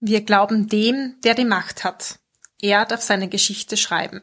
Wir 0.00 0.20
glauben 0.20 0.68
dem, 0.68 1.16
der 1.24 1.34
die 1.34 1.44
Macht 1.44 1.82
hat. 1.82 2.20
Er 2.62 2.84
darf 2.84 3.02
seine 3.02 3.28
Geschichte 3.28 3.76
schreiben. 3.76 4.22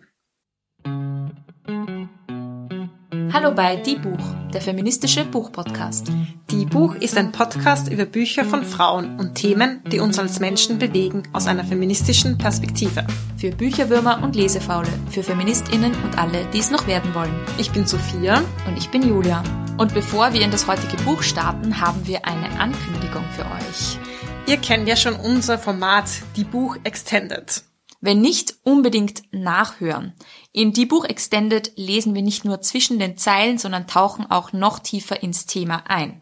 Hallo 3.34 3.54
bei 3.54 3.76
Die 3.76 3.98
Buch, 3.98 4.24
der 4.54 4.62
feministische 4.62 5.26
Buchpodcast. 5.26 6.08
Die 6.50 6.66
Buch 6.66 6.96
ist 6.96 7.18
ein 7.18 7.34
Podcast 7.34 7.92
über 7.92 8.06
Bücher 8.06 8.46
von 8.46 8.64
Frauen 8.64 9.20
und 9.20 9.36
Themen, 9.36 9.84
die 9.92 10.00
uns 10.00 10.18
als 10.18 10.40
Menschen 10.40 10.80
bewegen, 10.80 11.24
aus 11.34 11.46
einer 11.46 11.66
feministischen 11.66 12.38
Perspektive. 12.38 13.06
Für 13.36 13.52
Bücherwürmer 13.52 14.24
und 14.24 14.38
Lesefaule, 14.38 14.88
für 15.10 15.24
Feministinnen 15.24 15.94
und 16.06 16.18
alle, 16.18 16.46
die 16.54 16.60
es 16.60 16.72
noch 16.72 16.88
werden 16.88 17.14
wollen. 17.14 17.36
Ich 17.58 17.72
bin 17.72 17.86
Sophia 17.86 18.42
und 18.66 18.78
ich 18.78 18.90
bin 18.92 19.06
Julia. 19.06 19.44
Und 19.78 19.94
bevor 19.94 20.32
wir 20.32 20.40
in 20.40 20.52
das 20.52 20.68
heutige 20.68 20.96
Buch 21.04 21.22
starten, 21.22 21.82
haben 21.82 22.08
wir 22.08 22.26
eine 22.26 22.62
Ankündigung 22.62 23.26
für 23.36 23.44
euch. 23.44 24.00
Ihr 24.48 24.58
kennt 24.58 24.88
ja 24.88 24.96
schon 24.96 25.16
unser 25.16 25.58
Format 25.58 26.06
Die 26.36 26.44
Buch 26.44 26.78
Extended. 26.84 27.64
Wenn 28.00 28.22
nicht, 28.22 28.54
unbedingt 28.62 29.24
nachhören. 29.32 30.14
In 30.52 30.72
Die 30.72 30.86
Buch 30.86 31.06
Extended 31.06 31.72
lesen 31.78 32.14
wir 32.14 32.22
nicht 32.22 32.46
nur 32.46 32.62
zwischen 32.62 33.00
den 33.00 33.18
Zeilen, 33.18 33.58
sondern 33.58 33.88
tauchen 33.88 34.30
auch 34.30 34.54
noch 34.54 34.78
tiefer 34.78 35.24
ins 35.24 35.48
Thema 35.48 35.86
ein. 35.88 36.22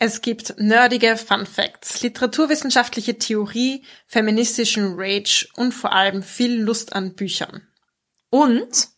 Es 0.00 0.22
gibt 0.22 0.58
nerdige 0.58 1.16
Fun 1.16 1.46
Facts, 1.46 2.02
literaturwissenschaftliche 2.02 3.18
Theorie, 3.18 3.84
feministischen 4.08 4.94
Rage 4.96 5.46
und 5.54 5.72
vor 5.72 5.92
allem 5.92 6.24
viel 6.24 6.60
Lust 6.60 6.92
an 6.94 7.14
Büchern. 7.14 7.62
Und 8.28 8.88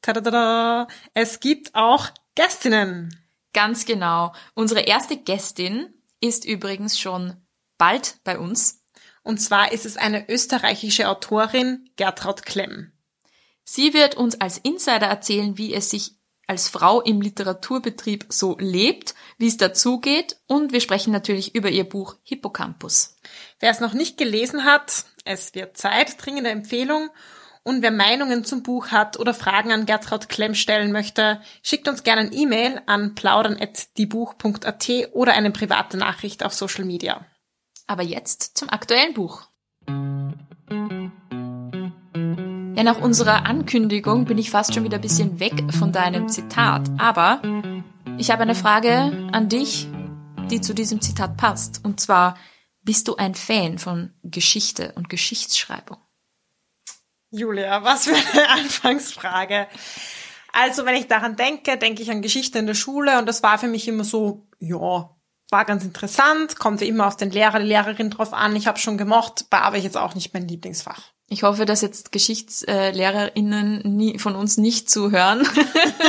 tada, 0.00 0.86
es 1.12 1.40
gibt 1.40 1.74
auch 1.74 2.10
Gästinnen. 2.36 3.20
Ganz 3.52 3.84
genau. 3.84 4.32
Unsere 4.54 4.82
erste 4.82 5.16
Gästin 5.16 5.92
ist 6.20 6.44
übrigens 6.44 7.00
schon 7.00 7.42
bald 7.78 8.18
bei 8.24 8.38
uns. 8.38 8.82
Und 9.22 9.38
zwar 9.38 9.72
ist 9.72 9.86
es 9.86 9.96
eine 9.96 10.28
österreichische 10.28 11.08
Autorin, 11.08 11.90
Gertraud 11.96 12.44
Klemm. 12.44 12.92
Sie 13.64 13.92
wird 13.92 14.14
uns 14.14 14.40
als 14.40 14.58
Insider 14.58 15.06
erzählen, 15.06 15.58
wie 15.58 15.74
es 15.74 15.90
sich 15.90 16.12
als 16.46 16.68
Frau 16.68 17.00
im 17.00 17.20
Literaturbetrieb 17.20 18.26
so 18.28 18.56
lebt, 18.58 19.14
wie 19.36 19.48
es 19.48 19.56
dazugeht 19.56 20.36
und 20.46 20.72
wir 20.72 20.80
sprechen 20.80 21.12
natürlich 21.12 21.54
über 21.54 21.70
ihr 21.70 21.84
Buch 21.84 22.16
Hippocampus. 22.22 23.16
Wer 23.58 23.70
es 23.70 23.80
noch 23.80 23.94
nicht 23.94 24.16
gelesen 24.16 24.64
hat, 24.64 25.04
es 25.24 25.54
wird 25.54 25.76
Zeit, 25.76 26.24
dringende 26.24 26.50
Empfehlung. 26.50 27.10
Und 27.64 27.82
wer 27.82 27.90
Meinungen 27.90 28.44
zum 28.44 28.62
Buch 28.62 28.92
hat 28.92 29.18
oder 29.18 29.34
Fragen 29.34 29.72
an 29.72 29.86
Gertraud 29.86 30.28
Klemm 30.28 30.54
stellen 30.54 30.92
möchte, 30.92 31.40
schickt 31.64 31.88
uns 31.88 32.04
gerne 32.04 32.20
ein 32.20 32.32
E-Mail 32.32 32.80
an 32.86 33.16
plaudern.diebuch.at 33.16 34.88
oder 35.14 35.32
eine 35.32 35.50
private 35.50 35.96
Nachricht 35.96 36.44
auf 36.44 36.54
Social 36.54 36.84
Media. 36.84 37.26
Aber 37.86 38.02
jetzt 38.02 38.58
zum 38.58 38.68
aktuellen 38.68 39.14
Buch. 39.14 39.48
Ja, 42.76 42.82
nach 42.82 43.00
unserer 43.00 43.46
Ankündigung 43.46 44.24
bin 44.24 44.38
ich 44.38 44.50
fast 44.50 44.74
schon 44.74 44.84
wieder 44.84 44.98
ein 44.98 45.02
bisschen 45.02 45.40
weg 45.40 45.54
von 45.78 45.92
deinem 45.92 46.28
Zitat. 46.28 46.90
Aber 46.98 47.40
ich 48.18 48.30
habe 48.30 48.42
eine 48.42 48.54
Frage 48.54 49.28
an 49.32 49.48
dich, 49.48 49.88
die 50.50 50.60
zu 50.60 50.74
diesem 50.74 51.00
Zitat 51.00 51.36
passt. 51.36 51.84
Und 51.84 52.00
zwar, 52.00 52.36
bist 52.82 53.08
du 53.08 53.16
ein 53.16 53.34
Fan 53.34 53.78
von 53.78 54.12
Geschichte 54.22 54.92
und 54.96 55.08
Geschichtsschreibung? 55.08 55.98
Julia, 57.30 57.82
was 57.82 58.06
für 58.06 58.14
eine 58.14 58.48
Anfangsfrage. 58.62 59.68
Also, 60.52 60.86
wenn 60.86 60.96
ich 60.96 61.06
daran 61.06 61.36
denke, 61.36 61.76
denke 61.76 62.02
ich 62.02 62.10
an 62.10 62.22
Geschichte 62.22 62.58
in 62.58 62.66
der 62.66 62.74
Schule 62.74 63.18
und 63.18 63.26
das 63.26 63.42
war 63.42 63.58
für 63.58 63.68
mich 63.68 63.88
immer 63.88 64.04
so, 64.04 64.48
ja, 64.58 65.15
war 65.56 65.64
ganz 65.64 65.84
interessant, 65.84 66.58
kommt 66.58 66.82
wie 66.82 66.86
immer 66.88 67.06
auf 67.06 67.16
den 67.16 67.30
Lehrer, 67.30 67.60
die 67.60 67.64
Lehrerin 67.64 68.10
drauf 68.10 68.34
an. 68.34 68.54
Ich 68.56 68.66
habe 68.66 68.78
schon 68.78 68.98
gemocht, 68.98 69.46
war 69.48 69.62
aber 69.62 69.78
jetzt 69.78 69.96
auch 69.96 70.14
nicht 70.14 70.34
mein 70.34 70.46
Lieblingsfach. 70.46 71.00
Ich 71.30 71.44
hoffe, 71.44 71.64
dass 71.64 71.80
jetzt 71.80 72.12
GeschichtslehrerInnen 72.12 73.80
nie, 73.96 74.18
von 74.18 74.36
uns 74.36 74.58
nicht 74.58 74.90
zuhören. 74.90 75.48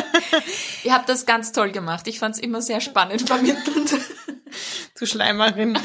Ihr 0.83 0.93
habt 0.93 1.07
das 1.07 1.25
ganz 1.25 1.53
toll 1.53 1.71
gemacht. 1.71 2.09
Ich 2.09 2.19
fand 2.19 2.35
es 2.35 2.41
immer 2.41 2.61
sehr 2.61 2.81
spannend 2.81 3.21
vermittelnd. 3.25 3.95
Du 4.97 5.05
Schleimerin. 5.05 5.77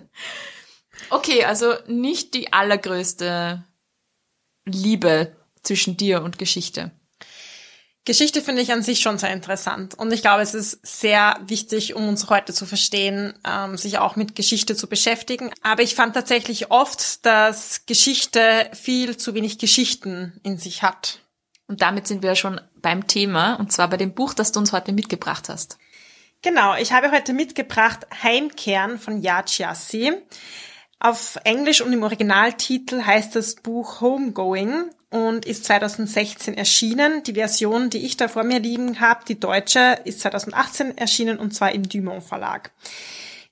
okay, 1.10 1.44
also 1.44 1.74
nicht 1.86 2.32
die 2.32 2.52
allergrößte 2.52 3.64
Liebe 4.64 5.36
zwischen 5.62 5.96
dir 5.96 6.22
und 6.22 6.38
Geschichte. 6.38 6.92
Geschichte 8.10 8.42
finde 8.42 8.60
ich 8.60 8.72
an 8.72 8.82
sich 8.82 8.98
schon 8.98 9.18
sehr 9.18 9.32
interessant 9.32 9.94
und 9.94 10.12
ich 10.12 10.20
glaube, 10.20 10.42
es 10.42 10.52
ist 10.52 10.84
sehr 10.84 11.38
wichtig, 11.46 11.94
um 11.94 12.08
uns 12.08 12.28
heute 12.28 12.52
zu 12.52 12.66
verstehen, 12.66 13.34
ähm, 13.48 13.76
sich 13.76 13.98
auch 13.98 14.16
mit 14.16 14.34
Geschichte 14.34 14.74
zu 14.74 14.88
beschäftigen. 14.88 15.52
Aber 15.62 15.84
ich 15.84 15.94
fand 15.94 16.14
tatsächlich 16.14 16.72
oft, 16.72 17.24
dass 17.24 17.86
Geschichte 17.86 18.68
viel 18.72 19.16
zu 19.16 19.34
wenig 19.34 19.58
Geschichten 19.58 20.40
in 20.42 20.58
sich 20.58 20.82
hat. 20.82 21.20
Und 21.68 21.82
damit 21.82 22.08
sind 22.08 22.24
wir 22.24 22.34
schon 22.34 22.60
beim 22.74 23.06
Thema 23.06 23.54
und 23.54 23.70
zwar 23.70 23.86
bei 23.86 23.96
dem 23.96 24.12
Buch, 24.12 24.34
das 24.34 24.50
du 24.50 24.58
uns 24.58 24.72
heute 24.72 24.90
mitgebracht 24.90 25.48
hast. 25.48 25.78
Genau, 26.42 26.74
ich 26.74 26.90
habe 26.90 27.12
heute 27.12 27.32
mitgebracht 27.32 28.08
Heimkehren 28.24 28.98
von 28.98 29.22
Yad 29.22 29.50
Chiassi. 29.50 30.14
Auf 30.98 31.38
Englisch 31.44 31.80
und 31.80 31.92
im 31.92 32.02
Originaltitel 32.02 33.04
heißt 33.04 33.36
das 33.36 33.54
Buch 33.54 34.00
Homegoing 34.00 34.90
und 35.10 35.44
ist 35.44 35.64
2016 35.64 36.54
erschienen. 36.54 37.22
Die 37.24 37.34
Version, 37.34 37.90
die 37.90 38.06
ich 38.06 38.16
da 38.16 38.28
vor 38.28 38.44
mir 38.44 38.60
liegen 38.60 39.00
habe, 39.00 39.24
die 39.26 39.38
deutsche, 39.38 39.98
ist 40.04 40.20
2018 40.20 40.96
erschienen 40.96 41.38
und 41.38 41.52
zwar 41.52 41.72
im 41.72 41.88
Dumont 41.88 42.24
Verlag. 42.24 42.70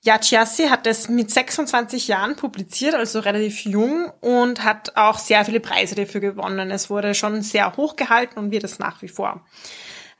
Yachiassi 0.02 0.68
hat 0.68 0.86
es 0.86 1.08
mit 1.08 1.30
26 1.30 2.08
Jahren 2.08 2.36
publiziert, 2.36 2.94
also 2.94 3.18
relativ 3.18 3.64
jung 3.64 4.10
und 4.20 4.62
hat 4.62 4.96
auch 4.96 5.18
sehr 5.18 5.44
viele 5.44 5.60
Preise 5.60 5.96
dafür 5.96 6.20
gewonnen. 6.20 6.70
Es 6.70 6.88
wurde 6.88 7.14
schon 7.14 7.42
sehr 7.42 7.76
hoch 7.76 7.96
gehalten 7.96 8.38
und 8.38 8.50
wird 8.52 8.64
es 8.64 8.78
nach 8.78 9.02
wie 9.02 9.08
vor. 9.08 9.44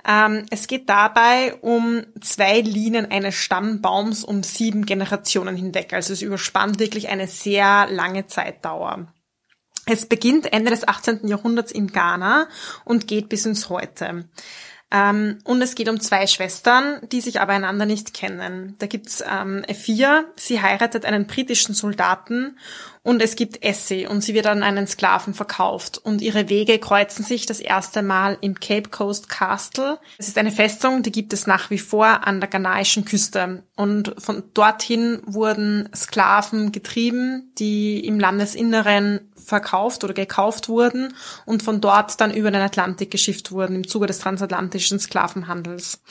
Ähm, 0.06 0.46
es 0.50 0.66
geht 0.66 0.88
dabei 0.88 1.54
um 1.60 2.04
zwei 2.20 2.60
Linien 2.60 3.10
eines 3.10 3.36
Stammbaums 3.36 4.24
um 4.24 4.42
sieben 4.42 4.84
Generationen 4.84 5.56
hinweg. 5.56 5.92
Also 5.92 6.12
es 6.12 6.22
überspannt 6.22 6.80
wirklich 6.80 7.08
eine 7.08 7.28
sehr 7.28 7.86
lange 7.90 8.26
Zeitdauer. 8.26 9.06
Es 9.90 10.04
beginnt 10.06 10.52
Ende 10.52 10.70
des 10.70 10.86
18. 10.86 11.26
Jahrhunderts 11.28 11.72
in 11.72 11.86
Ghana 11.86 12.48
und 12.84 13.08
geht 13.08 13.30
bis 13.30 13.46
ins 13.46 13.70
Heute. 13.70 14.28
Ähm, 14.90 15.38
und 15.44 15.62
es 15.62 15.74
geht 15.74 15.88
um 15.88 16.00
zwei 16.00 16.26
Schwestern, 16.26 17.00
die 17.10 17.20
sich 17.20 17.40
aber 17.40 17.52
einander 17.52 17.86
nicht 17.86 18.14
kennen. 18.14 18.74
Da 18.78 18.86
gibt's 18.86 19.22
ähm, 19.26 19.64
Ephia, 19.66 20.24
sie 20.36 20.60
heiratet 20.60 21.04
einen 21.04 21.26
britischen 21.26 21.74
Soldaten 21.74 22.58
und 23.08 23.22
es 23.22 23.36
gibt 23.36 23.64
Essie 23.64 24.06
und 24.06 24.20
sie 24.20 24.34
wird 24.34 24.46
an 24.46 24.62
einen 24.62 24.86
Sklaven 24.86 25.32
verkauft 25.32 25.96
und 25.96 26.20
ihre 26.20 26.50
Wege 26.50 26.78
kreuzen 26.78 27.24
sich 27.24 27.46
das 27.46 27.58
erste 27.58 28.02
Mal 28.02 28.36
im 28.42 28.60
Cape 28.60 28.90
Coast 28.90 29.30
Castle. 29.30 29.98
Es 30.18 30.28
ist 30.28 30.36
eine 30.36 30.50
Festung, 30.50 31.02
die 31.02 31.10
gibt 31.10 31.32
es 31.32 31.46
nach 31.46 31.70
wie 31.70 31.78
vor 31.78 32.26
an 32.26 32.38
der 32.38 32.50
ghanaischen 32.50 33.06
Küste 33.06 33.62
und 33.76 34.14
von 34.18 34.42
dorthin 34.52 35.22
wurden 35.24 35.88
Sklaven 35.96 36.70
getrieben, 36.70 37.50
die 37.58 38.04
im 38.04 38.20
Landesinneren 38.20 39.32
verkauft 39.42 40.04
oder 40.04 40.12
gekauft 40.12 40.68
wurden 40.68 41.14
und 41.46 41.62
von 41.62 41.80
dort 41.80 42.20
dann 42.20 42.30
über 42.30 42.50
den 42.50 42.60
Atlantik 42.60 43.10
geschifft 43.10 43.52
wurden 43.52 43.74
im 43.74 43.88
Zuge 43.88 44.06
des 44.06 44.18
transatlantischen 44.18 45.00
Sklavenhandels. 45.00 46.02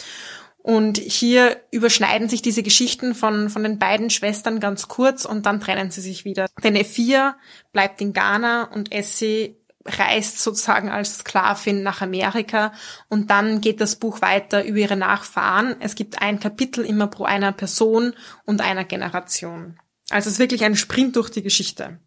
Und 0.67 0.97
hier 0.97 1.61
überschneiden 1.71 2.27
sich 2.27 2.41
diese 2.41 2.61
Geschichten 2.61 3.15
von, 3.15 3.49
von 3.49 3.63
den 3.63 3.79
beiden 3.79 4.09
Schwestern 4.09 4.59
ganz 4.59 4.89
kurz 4.89 5.23
und 5.23 5.45
dann 5.45 5.61
trennen 5.61 5.91
sie 5.91 6.01
sich 6.01 6.25
wieder. 6.25 6.47
Denn 6.61 6.75
E4 6.75 7.35
bleibt 7.71 8.01
in 8.01 8.11
Ghana 8.11 8.63
und 8.73 8.91
Essie 8.91 9.55
reist 9.85 10.41
sozusagen 10.43 10.89
als 10.89 11.19
Sklavin 11.19 11.83
nach 11.83 12.01
Amerika 12.01 12.73
und 13.07 13.31
dann 13.31 13.61
geht 13.61 13.79
das 13.79 13.95
Buch 13.95 14.21
weiter 14.21 14.65
über 14.65 14.79
ihre 14.79 14.97
Nachfahren. 14.97 15.77
Es 15.79 15.95
gibt 15.95 16.21
ein 16.21 16.41
Kapitel 16.41 16.83
immer 16.83 17.07
pro 17.07 17.23
einer 17.23 17.53
Person 17.53 18.13
und 18.43 18.59
einer 18.59 18.83
Generation. 18.83 19.79
Also 20.09 20.27
es 20.27 20.33
ist 20.33 20.39
wirklich 20.39 20.65
ein 20.65 20.75
Sprint 20.75 21.15
durch 21.15 21.29
die 21.29 21.43
Geschichte. 21.43 22.01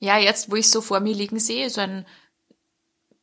Ja, 0.00 0.18
jetzt, 0.18 0.50
wo 0.50 0.56
ich 0.56 0.68
so 0.68 0.82
vor 0.82 1.00
mir 1.00 1.14
liegen 1.14 1.38
sehe, 1.38 1.70
so 1.70 1.80
ein 1.80 2.04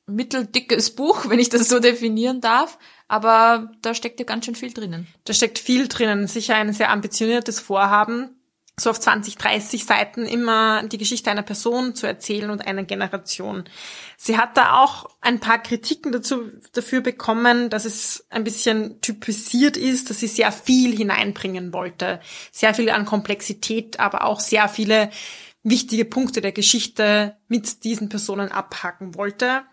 mitteldickes 0.07 0.95
Buch, 0.95 1.25
wenn 1.30 1.38
ich 1.38 1.50
das 1.50 1.69
so 1.69 1.80
definieren 1.80 2.41
darf. 2.41 2.80
Aber 3.09 3.71
da 3.81 3.94
steckt 3.95 4.19
ja 4.19 4.25
ganz 4.25 4.45
schön 4.45 4.56
viel 4.56 4.71
drinnen. 4.71 5.07
Da 5.25 5.33
steckt 5.33 5.57
viel 5.59 5.88
drinnen. 5.88 6.27
Sicher 6.27 6.56
ein 6.56 6.71
sehr 6.71 6.91
ambitioniertes 6.91 7.59
Vorhaben, 7.59 8.39
so 8.79 8.91
auf 8.91 9.00
20, 9.00 9.35
30 9.35 9.83
Seiten 9.83 10.27
immer 10.27 10.83
die 10.83 11.00
Geschichte 11.00 11.31
einer 11.31 11.41
Person 11.41 11.95
zu 11.95 12.06
erzählen 12.06 12.51
und 12.51 12.67
einer 12.67 12.83
Generation. 12.83 13.63
Sie 14.15 14.38
hat 14.38 14.56
da 14.57 14.81
auch 14.83 15.09
ein 15.21 15.39
paar 15.39 15.57
Kritiken 15.57 16.11
dazu, 16.11 16.51
dafür 16.73 17.01
bekommen, 17.01 17.71
dass 17.71 17.85
es 17.85 18.27
ein 18.29 18.44
bisschen 18.44 19.01
typisiert 19.01 19.75
ist, 19.75 20.12
dass 20.12 20.19
sie 20.19 20.27
sehr 20.27 20.51
viel 20.51 20.95
hineinbringen 20.95 21.73
wollte. 21.73 22.21
Sehr 22.51 22.75
viel 22.75 22.91
an 22.91 23.05
Komplexität, 23.05 24.00
aber 24.00 24.23
auch 24.23 24.39
sehr 24.39 24.69
viele 24.69 25.09
wichtige 25.63 26.05
Punkte 26.05 26.41
der 26.41 26.51
Geschichte 26.51 27.35
mit 27.47 27.83
diesen 27.83 28.07
Personen 28.07 28.51
abhaken 28.51 29.15
wollte. 29.15 29.63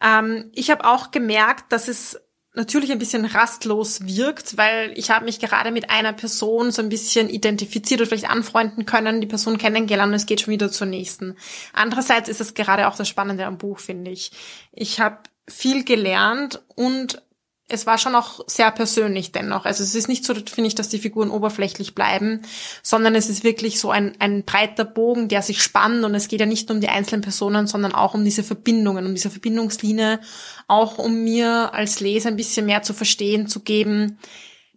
Ähm, 0.00 0.50
ich 0.54 0.70
habe 0.70 0.88
auch 0.88 1.10
gemerkt, 1.10 1.72
dass 1.72 1.88
es 1.88 2.20
natürlich 2.54 2.90
ein 2.90 2.98
bisschen 2.98 3.24
rastlos 3.24 4.06
wirkt, 4.06 4.56
weil 4.56 4.92
ich 4.96 5.10
habe 5.10 5.24
mich 5.24 5.38
gerade 5.38 5.70
mit 5.70 5.90
einer 5.90 6.12
Person 6.12 6.70
so 6.72 6.82
ein 6.82 6.88
bisschen 6.88 7.28
identifiziert 7.28 8.00
oder 8.00 8.08
vielleicht 8.08 8.30
anfreunden 8.30 8.86
können, 8.86 9.20
die 9.20 9.26
Person 9.26 9.58
kennengelernt 9.58 10.10
und 10.10 10.16
es 10.16 10.26
geht 10.26 10.40
schon 10.40 10.52
wieder 10.52 10.70
zur 10.70 10.86
nächsten. 10.86 11.36
Andererseits 11.72 12.28
ist 12.28 12.40
es 12.40 12.54
gerade 12.54 12.88
auch 12.88 12.96
das 12.96 13.08
Spannende 13.08 13.46
am 13.46 13.58
Buch, 13.58 13.78
finde 13.78 14.10
ich. 14.10 14.32
Ich 14.72 15.00
habe 15.00 15.18
viel 15.48 15.84
gelernt 15.84 16.62
und 16.74 17.22
es 17.68 17.86
war 17.86 17.98
schon 17.98 18.14
auch 18.14 18.40
sehr 18.46 18.70
persönlich 18.70 19.30
dennoch. 19.30 19.66
Also 19.66 19.84
es 19.84 19.94
ist 19.94 20.08
nicht 20.08 20.24
so, 20.24 20.34
finde 20.34 20.68
ich, 20.68 20.74
dass 20.74 20.88
die 20.88 20.98
Figuren 20.98 21.30
oberflächlich 21.30 21.94
bleiben, 21.94 22.42
sondern 22.82 23.14
es 23.14 23.28
ist 23.28 23.44
wirklich 23.44 23.78
so 23.78 23.90
ein, 23.90 24.14
ein 24.20 24.44
breiter 24.44 24.86
Bogen, 24.86 25.28
der 25.28 25.42
sich 25.42 25.62
spannt 25.62 26.02
und 26.04 26.14
es 26.14 26.28
geht 26.28 26.40
ja 26.40 26.46
nicht 26.46 26.68
nur 26.68 26.76
um 26.76 26.80
die 26.80 26.88
einzelnen 26.88 27.20
Personen, 27.20 27.66
sondern 27.66 27.92
auch 27.92 28.14
um 28.14 28.24
diese 28.24 28.42
Verbindungen, 28.42 29.06
um 29.06 29.14
diese 29.14 29.30
Verbindungslinie, 29.30 30.20
auch 30.66 30.98
um 30.98 31.22
mir 31.24 31.74
als 31.74 32.00
Leser 32.00 32.30
ein 32.30 32.36
bisschen 32.36 32.64
mehr 32.64 32.82
zu 32.82 32.94
verstehen, 32.94 33.48
zu 33.48 33.60
geben, 33.60 34.18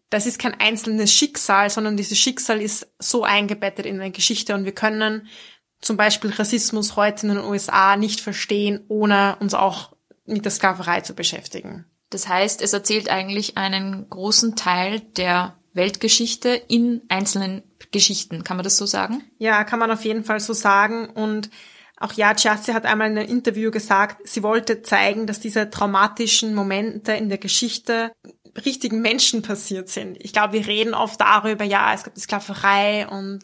das 0.10 0.26
ist 0.26 0.40
kein 0.40 0.60
einzelnes 0.60 1.14
Schicksal, 1.14 1.70
sondern 1.70 1.96
dieses 1.96 2.20
Schicksal 2.20 2.62
ist 2.62 2.92
so 3.00 3.24
eingebettet 3.24 3.86
in 3.86 4.02
eine 4.02 4.12
Geschichte 4.12 4.54
und 4.54 4.66
wir 4.66 4.74
können 4.74 5.28
zum 5.80 5.96
Beispiel 5.96 6.32
Rassismus 6.32 6.98
heute 6.98 7.28
in 7.28 7.36
den 7.36 7.46
USA 7.46 7.96
nicht 7.96 8.20
verstehen, 8.20 8.82
ohne 8.90 9.38
uns 9.40 9.54
auch 9.54 9.96
mit 10.26 10.44
der 10.44 10.52
Sklaverei 10.52 11.00
zu 11.00 11.16
beschäftigen. 11.16 11.86
Das 12.12 12.28
heißt, 12.28 12.62
es 12.62 12.74
erzählt 12.74 13.10
eigentlich 13.10 13.58
einen 13.58 14.08
großen 14.10 14.56
Teil 14.56 15.00
der 15.00 15.56
Weltgeschichte 15.74 16.50
in 16.50 17.02
einzelnen 17.08 17.64
Geschichten. 17.92 18.44
Kann 18.44 18.58
man 18.58 18.64
das 18.64 18.78
so 18.78 18.86
sagen? 18.86 19.24
Ja, 19.38 19.64
kann 19.64 19.80
man 19.80 19.90
auf 19.90 20.06
jeden 20.06 20.24
Fall 20.24 20.40
so 20.40 20.54
sagen. 20.54 21.10
Und 21.10 21.50
auch 21.98 22.14
Ja 22.14 22.36
Chiazzi 22.36 22.74
hat 22.74 22.86
einmal 22.86 23.10
in 23.10 23.18
einem 23.18 23.30
Interview 23.30 23.72
gesagt, 23.72 24.28
sie 24.28 24.44
wollte 24.44 24.82
zeigen, 24.82 25.26
dass 25.26 25.40
diese 25.40 25.70
traumatischen 25.70 26.54
Momente 26.54 27.14
in 27.14 27.30
der 27.30 27.38
Geschichte 27.38 28.12
richtigen 28.66 29.02
Menschen 29.02 29.42
passiert 29.42 29.90
sind. 29.90 30.18
Ich 30.20 30.34
glaube, 30.34 30.54
wir 30.54 30.68
reden 30.68 30.94
oft 30.94 31.20
darüber, 31.22 31.64
ja, 31.64 31.94
es 31.94 32.04
gab 32.04 32.18
Sklaverei 32.18 33.08
und 33.08 33.42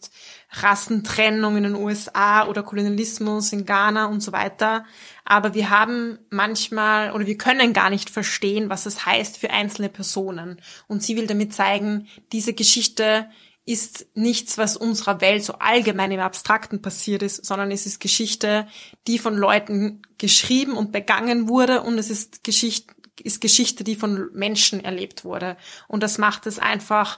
Rassentrennung 0.51 1.57
in 1.57 1.63
den 1.63 1.75
USA 1.75 2.47
oder 2.47 2.63
Kolonialismus 2.63 3.53
in 3.53 3.65
Ghana 3.65 4.05
und 4.05 4.21
so 4.21 4.31
weiter 4.31 4.85
aber 5.29 5.53
wir 5.53 5.69
haben 5.69 6.19
manchmal 6.29 7.11
oder 7.11 7.27
wir 7.27 7.37
können 7.37 7.73
gar 7.73 7.89
nicht 7.89 8.09
verstehen, 8.09 8.69
was 8.69 8.85
es 8.85 9.05
heißt 9.05 9.37
für 9.37 9.49
einzelne 9.49 9.89
Personen. 9.89 10.61
Und 10.87 11.03
sie 11.03 11.17
will 11.17 11.27
damit 11.27 11.53
zeigen, 11.53 12.07
diese 12.31 12.53
Geschichte 12.53 13.29
ist 13.65 14.07
nichts, 14.13 14.57
was 14.57 14.77
unserer 14.77 15.19
Welt 15.19 15.43
so 15.43 15.55
allgemein 15.55 16.13
im 16.13 16.21
Abstrakten 16.21 16.81
passiert 16.81 17.23
ist, 17.23 17.45
sondern 17.45 17.71
es 17.71 17.85
ist 17.85 17.99
Geschichte, 17.99 18.67
die 19.05 19.19
von 19.19 19.35
Leuten 19.35 20.01
geschrieben 20.17 20.77
und 20.77 20.93
begangen 20.93 21.49
wurde 21.49 21.81
und 21.81 21.97
es 21.97 22.09
ist 22.09 22.45
Geschichte, 22.45 22.93
ist 23.21 23.41
Geschichte, 23.41 23.83
die 23.83 23.95
von 23.95 24.29
Menschen 24.33 24.83
erlebt 24.83 25.25
wurde. 25.25 25.57
Und 25.87 26.03
das 26.03 26.17
macht 26.17 26.47
es 26.47 26.59
einfach 26.59 27.17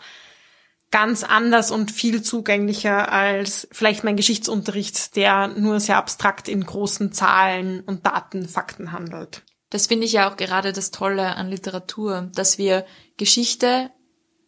ganz 0.91 1.23
anders 1.23 1.71
und 1.71 1.91
viel 1.91 2.21
zugänglicher 2.21 3.11
als 3.11 3.67
vielleicht 3.71 4.03
mein 4.03 4.15
Geschichtsunterricht, 4.15 5.15
der 5.15 5.47
nur 5.47 5.79
sehr 5.79 5.97
abstrakt 5.97 6.47
in 6.47 6.65
großen 6.65 7.11
Zahlen 7.11 7.81
und 7.81 8.05
Daten, 8.05 8.47
Fakten 8.47 8.91
handelt. 8.91 9.43
Das 9.69 9.87
finde 9.87 10.05
ich 10.05 10.13
ja 10.13 10.29
auch 10.29 10.37
gerade 10.37 10.73
das 10.73 10.91
Tolle 10.91 11.35
an 11.35 11.49
Literatur, 11.49 12.31
dass 12.33 12.57
wir 12.57 12.85
Geschichte 13.17 13.91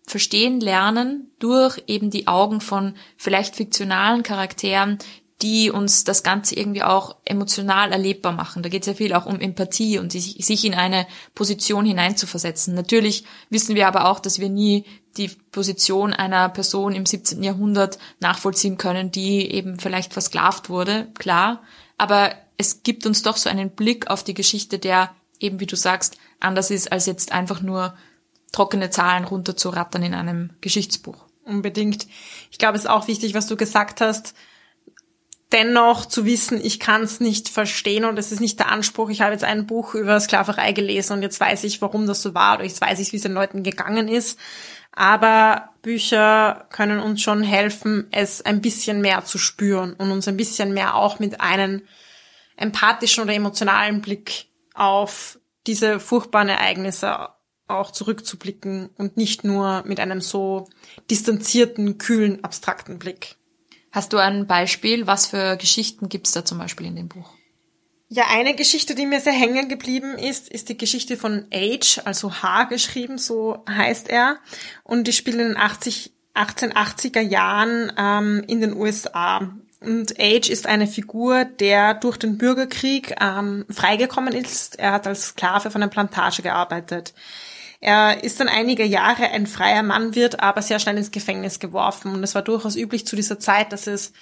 verstehen 0.07 0.59
lernen 0.59 1.31
durch 1.37 1.83
eben 1.85 2.09
die 2.09 2.27
Augen 2.27 2.59
von 2.59 2.95
vielleicht 3.17 3.55
fiktionalen 3.55 4.23
Charakteren, 4.23 4.97
die 5.41 5.71
uns 5.71 6.03
das 6.03 6.23
Ganze 6.23 6.55
irgendwie 6.55 6.83
auch 6.83 7.15
emotional 7.25 7.91
erlebbar 7.91 8.31
machen. 8.31 8.61
Da 8.63 8.69
geht 8.69 8.83
es 8.83 8.87
ja 8.87 8.93
viel 8.93 9.13
auch 9.13 9.25
um 9.25 9.39
Empathie 9.39 9.97
und 9.97 10.11
sich 10.11 10.65
in 10.65 10.73
eine 10.73 11.07
Position 11.33 11.85
hineinzuversetzen. 11.85 12.75
Natürlich 12.75 13.25
wissen 13.49 13.75
wir 13.75 13.87
aber 13.87 14.09
auch, 14.09 14.19
dass 14.19 14.39
wir 14.39 14.49
nie 14.49 14.85
die 15.17 15.29
Position 15.51 16.13
einer 16.13 16.47
Person 16.49 16.93
im 16.93 17.05
17. 17.05 17.43
Jahrhundert 17.43 17.97
nachvollziehen 18.19 18.77
können, 18.77 19.11
die 19.11 19.51
eben 19.51 19.79
vielleicht 19.79 20.13
versklavt 20.13 20.69
wurde, 20.69 21.07
klar. 21.17 21.63
Aber 21.97 22.31
es 22.57 22.83
gibt 22.83 23.05
uns 23.05 23.23
doch 23.23 23.37
so 23.37 23.49
einen 23.49 23.71
Blick 23.71 24.09
auf 24.09 24.23
die 24.23 24.33
Geschichte, 24.33 24.79
der 24.79 25.13
eben, 25.39 25.59
wie 25.59 25.65
du 25.65 25.75
sagst, 25.75 26.17
anders 26.39 26.71
ist, 26.71 26.91
als 26.91 27.07
jetzt 27.07 27.31
einfach 27.31 27.61
nur 27.61 27.95
trockene 28.51 28.89
Zahlen 28.89 29.23
runterzurattern 29.23 30.03
in 30.03 30.13
einem 30.13 30.51
Geschichtsbuch. 30.61 31.25
Unbedingt. 31.43 32.05
Ich 32.51 32.59
glaube, 32.59 32.77
es 32.77 32.83
ist 32.83 32.89
auch 32.89 33.07
wichtig, 33.07 33.33
was 33.33 33.47
du 33.47 33.57
gesagt 33.57 33.99
hast, 33.99 34.35
dennoch 35.51 36.05
zu 36.05 36.25
wissen, 36.25 36.63
ich 36.63 36.79
kann 36.79 37.03
es 37.03 37.19
nicht 37.19 37.49
verstehen 37.49 38.05
und 38.05 38.17
es 38.17 38.31
ist 38.31 38.39
nicht 38.39 38.59
der 38.59 38.71
Anspruch, 38.71 39.09
ich 39.09 39.21
habe 39.21 39.33
jetzt 39.33 39.43
ein 39.43 39.67
Buch 39.67 39.93
über 39.95 40.19
Sklaverei 40.19 40.71
gelesen 40.71 41.13
und 41.13 41.21
jetzt 41.21 41.39
weiß 41.39 41.63
ich, 41.65 41.81
warum 41.81 42.07
das 42.07 42.21
so 42.21 42.33
war 42.33 42.55
oder 42.55 42.65
jetzt 42.65 42.81
weiß 42.81 42.99
ich, 42.99 43.11
wie 43.11 43.17
es 43.17 43.23
den 43.23 43.33
Leuten 43.33 43.63
gegangen 43.63 44.07
ist. 44.07 44.39
Aber 44.93 45.69
Bücher 45.81 46.67
können 46.69 46.99
uns 46.99 47.21
schon 47.21 47.43
helfen, 47.43 48.07
es 48.11 48.41
ein 48.41 48.61
bisschen 48.61 49.01
mehr 49.01 49.23
zu 49.23 49.37
spüren 49.37 49.93
und 49.93 50.11
uns 50.11 50.27
ein 50.27 50.37
bisschen 50.37 50.73
mehr 50.73 50.95
auch 50.95 51.19
mit 51.19 51.39
einem 51.39 51.83
empathischen 52.57 53.23
oder 53.23 53.33
emotionalen 53.33 54.01
Blick 54.01 54.47
auf 54.73 55.39
diese 55.67 55.99
furchtbaren 55.99 56.49
Ereignisse 56.49 57.29
auch 57.67 57.91
zurückzublicken 57.91 58.89
und 58.97 59.15
nicht 59.15 59.43
nur 59.43 59.83
mit 59.85 59.99
einem 59.99 60.19
so 60.21 60.67
distanzierten, 61.09 61.97
kühlen, 61.97 62.43
abstrakten 62.43 62.99
Blick. 62.99 63.37
Hast 63.91 64.13
du 64.13 64.17
ein 64.17 64.47
Beispiel? 64.47 65.07
Was 65.07 65.27
für 65.27 65.57
Geschichten 65.57 66.09
gibt's 66.09 66.31
da 66.31 66.45
zum 66.45 66.57
Beispiel 66.57 66.87
in 66.87 66.95
dem 66.95 67.09
Buch? 67.09 67.29
Ja, 68.13 68.25
eine 68.29 68.55
Geschichte, 68.55 68.93
die 68.93 69.05
mir 69.05 69.21
sehr 69.21 69.33
hängen 69.33 69.69
geblieben 69.69 70.17
ist, 70.17 70.49
ist 70.49 70.67
die 70.67 70.77
Geschichte 70.77 71.15
von 71.15 71.45
Age, 71.53 72.01
also 72.03 72.41
H 72.41 72.65
geschrieben, 72.65 73.17
so 73.17 73.63
heißt 73.69 74.09
er. 74.09 74.37
Und 74.83 75.07
die 75.07 75.13
spielt 75.13 75.37
in 75.37 75.47
den 75.49 75.57
80, 75.57 76.11
1880er 76.35 77.21
Jahren 77.21 77.91
ähm, 77.97 78.43
in 78.47 78.59
den 78.59 78.73
USA. 78.73 79.49
Und 79.79 80.19
Age 80.19 80.49
ist 80.49 80.67
eine 80.67 80.87
Figur, 80.87 81.45
der 81.45 81.93
durch 81.93 82.17
den 82.17 82.37
Bürgerkrieg 82.37 83.15
ähm, 83.21 83.65
freigekommen 83.69 84.33
ist. 84.33 84.77
Er 84.77 84.91
hat 84.91 85.07
als 85.07 85.27
Sklave 85.27 85.71
von 85.71 85.81
einer 85.81 85.89
Plantage 85.89 86.41
gearbeitet. 86.41 87.13
Er 87.81 88.23
ist 88.23 88.39
dann 88.39 88.47
einige 88.47 88.85
Jahre 88.85 89.29
ein 89.31 89.47
freier 89.47 89.81
Mann, 89.81 90.13
wird 90.13 90.39
aber 90.39 90.61
sehr 90.61 90.79
schnell 90.79 90.97
ins 90.97 91.09
Gefängnis 91.09 91.59
geworfen. 91.59 92.13
Und 92.13 92.23
es 92.23 92.35
war 92.35 92.43
durchaus 92.43 92.75
üblich 92.75 93.07
zu 93.07 93.15
dieser 93.15 93.39
Zeit, 93.39 93.73
dass 93.73 93.87
es 93.87 94.13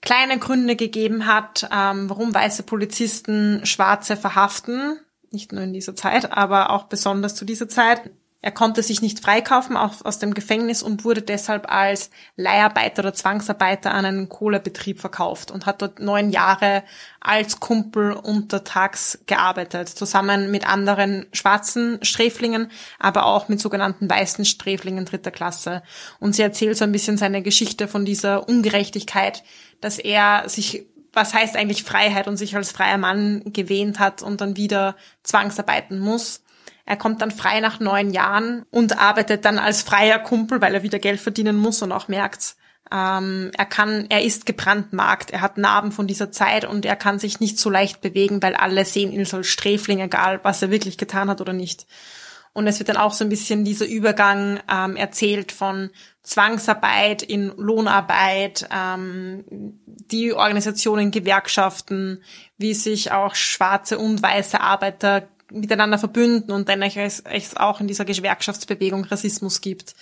kleine 0.00 0.38
Gründe 0.38 0.76
gegeben 0.76 1.26
hat, 1.26 1.68
ähm, 1.72 2.08
warum 2.08 2.32
weiße 2.32 2.62
Polizisten 2.62 3.66
Schwarze 3.66 4.16
verhaften. 4.16 5.00
Nicht 5.32 5.52
nur 5.52 5.62
in 5.62 5.72
dieser 5.72 5.96
Zeit, 5.96 6.32
aber 6.32 6.70
auch 6.70 6.84
besonders 6.84 7.34
zu 7.34 7.44
dieser 7.44 7.68
Zeit. 7.68 8.10
Er 8.42 8.52
konnte 8.52 8.82
sich 8.82 9.02
nicht 9.02 9.20
freikaufen 9.20 9.76
auch 9.76 10.02
aus 10.02 10.18
dem 10.18 10.32
Gefängnis 10.32 10.82
und 10.82 11.04
wurde 11.04 11.20
deshalb 11.20 11.70
als 11.70 12.10
Leiharbeiter 12.36 13.02
oder 13.02 13.12
Zwangsarbeiter 13.12 13.92
an 13.92 14.06
einen 14.06 14.28
Kohlebetrieb 14.30 14.98
verkauft 14.98 15.50
und 15.50 15.66
hat 15.66 15.82
dort 15.82 16.00
neun 16.00 16.30
Jahre 16.30 16.82
als 17.20 17.60
Kumpel 17.60 18.12
untertags 18.12 19.18
gearbeitet, 19.26 19.90
zusammen 19.90 20.50
mit 20.50 20.66
anderen 20.66 21.26
schwarzen 21.34 21.98
Sträflingen, 22.02 22.70
aber 22.98 23.26
auch 23.26 23.48
mit 23.48 23.60
sogenannten 23.60 24.08
weißen 24.08 24.46
Sträflingen 24.46 25.04
dritter 25.04 25.30
Klasse. 25.30 25.82
Und 26.18 26.34
sie 26.34 26.42
erzählt 26.42 26.78
so 26.78 26.84
ein 26.84 26.92
bisschen 26.92 27.18
seine 27.18 27.42
Geschichte 27.42 27.88
von 27.88 28.06
dieser 28.06 28.48
Ungerechtigkeit, 28.48 29.44
dass 29.82 29.98
er 29.98 30.48
sich 30.48 30.86
was 31.12 31.34
heißt 31.34 31.56
eigentlich 31.56 31.82
Freiheit 31.82 32.28
und 32.28 32.36
sich 32.36 32.54
als 32.54 32.70
freier 32.70 32.96
Mann 32.96 33.42
gewähnt 33.46 33.98
hat 33.98 34.22
und 34.22 34.40
dann 34.40 34.56
wieder 34.56 34.94
zwangsarbeiten 35.24 35.98
muss 35.98 36.40
er 36.90 36.96
kommt 36.96 37.22
dann 37.22 37.30
frei 37.30 37.60
nach 37.60 37.78
neun 37.78 38.10
Jahren 38.10 38.64
und 38.72 38.98
arbeitet 38.98 39.44
dann 39.44 39.60
als 39.60 39.80
freier 39.80 40.18
Kumpel, 40.18 40.60
weil 40.60 40.74
er 40.74 40.82
wieder 40.82 40.98
Geld 40.98 41.20
verdienen 41.20 41.56
muss 41.56 41.82
und 41.82 41.92
auch 41.92 42.08
merkt, 42.08 42.56
ähm, 42.90 43.52
er 43.56 43.64
kann, 43.64 44.06
er 44.08 44.24
ist 44.24 44.44
gebrandmarkt, 44.44 45.30
er 45.30 45.40
hat 45.40 45.56
Narben 45.56 45.92
von 45.92 46.08
dieser 46.08 46.32
Zeit 46.32 46.64
und 46.64 46.84
er 46.84 46.96
kann 46.96 47.20
sich 47.20 47.38
nicht 47.38 47.60
so 47.60 47.70
leicht 47.70 48.00
bewegen, 48.00 48.42
weil 48.42 48.56
alle 48.56 48.84
sehen 48.84 49.12
ihn 49.12 49.24
als 49.32 49.46
Sträfling, 49.46 50.00
egal 50.00 50.40
was 50.42 50.62
er 50.62 50.72
wirklich 50.72 50.98
getan 50.98 51.30
hat 51.30 51.40
oder 51.40 51.52
nicht. 51.52 51.86
Und 52.54 52.66
es 52.66 52.80
wird 52.80 52.88
dann 52.88 52.96
auch 52.96 53.12
so 53.12 53.24
ein 53.24 53.30
bisschen 53.30 53.64
dieser 53.64 53.86
Übergang 53.86 54.58
ähm, 54.68 54.96
erzählt 54.96 55.52
von 55.52 55.90
Zwangsarbeit 56.24 57.22
in 57.22 57.52
Lohnarbeit, 57.56 58.68
ähm, 58.74 59.44
die 59.86 60.32
Organisationen, 60.32 61.12
Gewerkschaften, 61.12 62.24
wie 62.58 62.74
sich 62.74 63.12
auch 63.12 63.36
schwarze 63.36 63.96
und 63.96 64.20
weiße 64.20 64.60
Arbeiter 64.60 65.28
miteinander 65.50 65.98
verbünden 65.98 66.52
und 66.52 66.68
dennoch 66.68 66.96
es, 66.96 67.20
es 67.20 67.56
auch 67.56 67.80
in 67.80 67.88
dieser 67.88 68.04
Gewerkschaftsbewegung 68.04 69.04
Rassismus 69.04 69.60
gibt. 69.60 69.94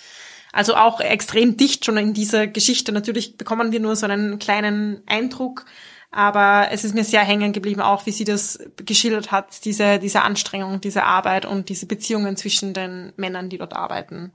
Also 0.51 0.75
auch 0.75 0.99
extrem 0.99 1.57
dicht 1.57 1.85
schon 1.85 1.97
in 1.97 2.13
dieser 2.13 2.47
Geschichte. 2.47 2.91
Natürlich 2.91 3.37
bekommen 3.37 3.71
wir 3.71 3.79
nur 3.79 3.95
so 3.95 4.07
einen 4.07 4.39
kleinen 4.39 5.03
Eindruck, 5.05 5.65
aber 6.11 6.69
es 6.71 6.83
ist 6.83 6.95
mir 6.95 7.03
sehr 7.03 7.21
hängen 7.21 7.53
geblieben, 7.53 7.81
auch 7.81 8.05
wie 8.07 8.11
sie 8.11 8.23
das 8.23 8.59
geschildert 8.77 9.31
hat, 9.31 9.63
diese, 9.65 9.99
diese 9.99 10.21
Anstrengung, 10.21 10.81
diese 10.81 11.03
Arbeit 11.03 11.45
und 11.45 11.69
diese 11.69 11.85
Beziehungen 11.85 12.35
zwischen 12.35 12.73
den 12.73 13.13
Männern, 13.15 13.49
die 13.49 13.59
dort 13.59 13.73
arbeiten. 13.73 14.33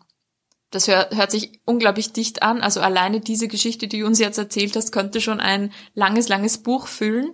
Das 0.70 0.88
hört, 0.88 1.14
hört 1.14 1.30
sich 1.30 1.60
unglaublich 1.64 2.12
dicht 2.12 2.42
an. 2.42 2.60
Also 2.60 2.80
alleine 2.80 3.20
diese 3.20 3.48
Geschichte, 3.48 3.88
die 3.88 4.00
du 4.00 4.06
uns 4.06 4.18
jetzt 4.18 4.38
erzählt 4.38 4.76
hast, 4.76 4.92
könnte 4.92 5.20
schon 5.20 5.40
ein 5.40 5.72
langes, 5.94 6.28
langes 6.28 6.58
Buch 6.58 6.86
füllen 6.86 7.32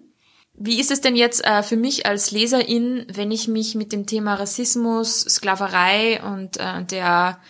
Wie 0.63 0.79
ist 0.79 0.91
es 0.91 1.01
denn 1.01 1.17
jetzt 1.17 1.43
äh, 1.43 1.63
für 1.63 1.79
mich 1.79 2.05
als 2.05 2.33
Leserin, 2.33 3.07
wenn 3.11 3.31
ich 3.31 3.49
mich 3.49 3.75
mit 3.75 3.93
dem 3.93 4.05
Thema 4.05 4.35
Rassismus, 4.35 5.23
Sklaverei 5.23 6.23
und 6.23 6.59
äh, 6.59 6.85
der 6.85 7.41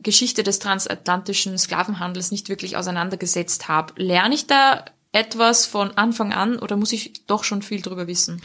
Geschichte 0.00 0.42
des 0.42 0.58
transatlantischen 0.58 1.58
Sklavenhandels 1.58 2.30
nicht 2.30 2.48
wirklich 2.48 2.78
auseinandergesetzt 2.78 3.68
habe? 3.68 3.92
Lerne 3.96 4.34
ich 4.34 4.46
da 4.46 4.86
etwas 5.12 5.66
von 5.66 5.90
Anfang 5.98 6.32
an 6.32 6.58
oder 6.58 6.76
muss 6.76 6.94
ich 6.94 7.26
doch 7.26 7.44
schon 7.44 7.60
viel 7.60 7.82
drüber 7.82 8.06
wissen? 8.06 8.40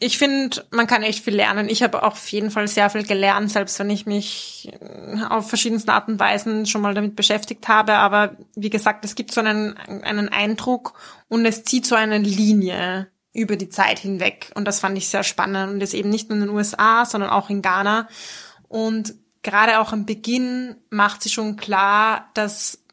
Ich 0.00 0.18
finde, 0.18 0.66
man 0.70 0.86
kann 0.86 1.02
echt 1.02 1.24
viel 1.24 1.36
lernen. 1.36 1.68
Ich 1.68 1.82
habe 1.82 2.02
auf 2.02 2.28
jeden 2.28 2.50
Fall 2.50 2.66
sehr 2.68 2.90
viel 2.90 3.04
gelernt, 3.04 3.50
selbst 3.50 3.78
wenn 3.78 3.90
ich 3.90 4.06
mich 4.06 4.72
auf 5.30 5.48
verschiedensten 5.48 5.90
Arten 5.90 6.12
und 6.12 6.20
Weisen 6.20 6.66
schon 6.66 6.82
mal 6.82 6.94
damit 6.94 7.16
beschäftigt 7.16 7.68
habe. 7.68 7.94
Aber 7.94 8.36
wie 8.54 8.70
gesagt, 8.70 9.04
es 9.04 9.14
gibt 9.14 9.32
so 9.32 9.40
einen, 9.40 9.76
einen 9.76 10.28
Eindruck 10.28 10.94
und 11.28 11.46
es 11.46 11.64
zieht 11.64 11.86
so 11.86 11.94
eine 11.94 12.18
Linie 12.18 13.08
über 13.32 13.56
die 13.56 13.68
Zeit 13.68 13.98
hinweg. 13.98 14.50
Und 14.54 14.66
das 14.66 14.80
fand 14.80 14.98
ich 14.98 15.08
sehr 15.08 15.24
spannend. 15.24 15.72
Und 15.72 15.80
das 15.80 15.94
eben 15.94 16.10
nicht 16.10 16.28
nur 16.28 16.38
in 16.38 16.46
den 16.46 16.54
USA, 16.54 17.04
sondern 17.04 17.30
auch 17.30 17.48
in 17.50 17.62
Ghana. 17.62 18.08
Und 18.68 19.14
gerade 19.42 19.80
auch 19.80 19.92
am 19.92 20.06
Beginn 20.06 20.76
macht 20.90 21.22
sie 21.22 21.30
schon 21.30 21.56
klar, 21.56 22.30
dass 22.34 22.83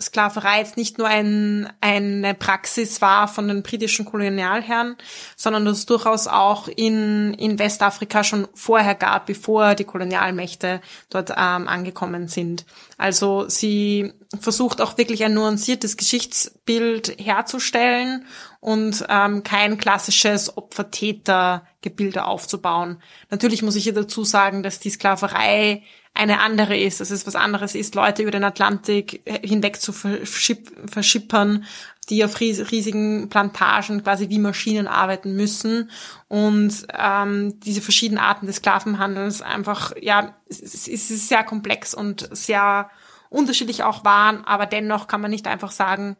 Sklaverei 0.00 0.58
jetzt 0.58 0.76
nicht 0.76 0.98
nur 0.98 1.08
ein, 1.08 1.72
eine 1.80 2.34
Praxis 2.34 3.00
war 3.00 3.26
von 3.26 3.48
den 3.48 3.62
britischen 3.62 4.04
Kolonialherren, 4.04 4.96
sondern 5.36 5.64
dass 5.64 5.78
es 5.78 5.86
durchaus 5.86 6.28
auch 6.28 6.68
in, 6.68 7.34
in 7.34 7.58
Westafrika 7.58 8.22
schon 8.22 8.46
vorher 8.54 8.94
gab, 8.94 9.26
bevor 9.26 9.74
die 9.74 9.84
Kolonialmächte 9.84 10.80
dort 11.10 11.30
ähm, 11.30 11.66
angekommen 11.68 12.28
sind. 12.28 12.64
Also 12.96 13.48
sie 13.48 14.12
versucht 14.38 14.80
auch 14.80 14.98
wirklich 14.98 15.24
ein 15.24 15.34
nuanciertes 15.34 15.96
Geschichtsbild 15.96 17.16
herzustellen 17.18 18.24
und 18.60 19.04
ähm, 19.08 19.42
kein 19.42 19.78
klassisches 19.78 20.56
Opfer-Täter-Gebilde 20.56 22.24
aufzubauen. 22.24 23.02
Natürlich 23.30 23.62
muss 23.62 23.76
ich 23.76 23.84
hier 23.84 23.94
dazu 23.94 24.24
sagen, 24.24 24.62
dass 24.62 24.80
die 24.80 24.90
Sklaverei 24.90 25.82
eine 26.18 26.40
andere 26.40 26.76
ist, 26.76 27.00
dass 27.00 27.10
es 27.10 27.26
was 27.28 27.36
anderes 27.36 27.76
ist, 27.76 27.94
Leute 27.94 28.22
über 28.22 28.32
den 28.32 28.42
Atlantik 28.42 29.22
hinweg 29.44 29.80
zu 29.80 29.92
verschippern, 29.92 31.64
die 32.10 32.24
auf 32.24 32.40
riesigen 32.40 33.28
Plantagen 33.28 34.02
quasi 34.02 34.28
wie 34.28 34.40
Maschinen 34.40 34.88
arbeiten 34.88 35.36
müssen. 35.36 35.90
Und 36.26 36.86
ähm, 36.92 37.60
diese 37.60 37.80
verschiedenen 37.80 38.22
Arten 38.22 38.46
des 38.46 38.56
Sklavenhandels 38.56 39.42
einfach, 39.42 39.92
ja, 40.00 40.34
es, 40.48 40.88
ist 40.88 41.28
sehr 41.28 41.44
komplex 41.44 41.94
und 41.94 42.28
sehr 42.32 42.90
unterschiedlich 43.30 43.84
auch 43.84 44.04
waren, 44.04 44.44
aber 44.44 44.66
dennoch 44.66 45.06
kann 45.06 45.20
man 45.20 45.30
nicht 45.30 45.46
einfach 45.46 45.70
sagen, 45.70 46.16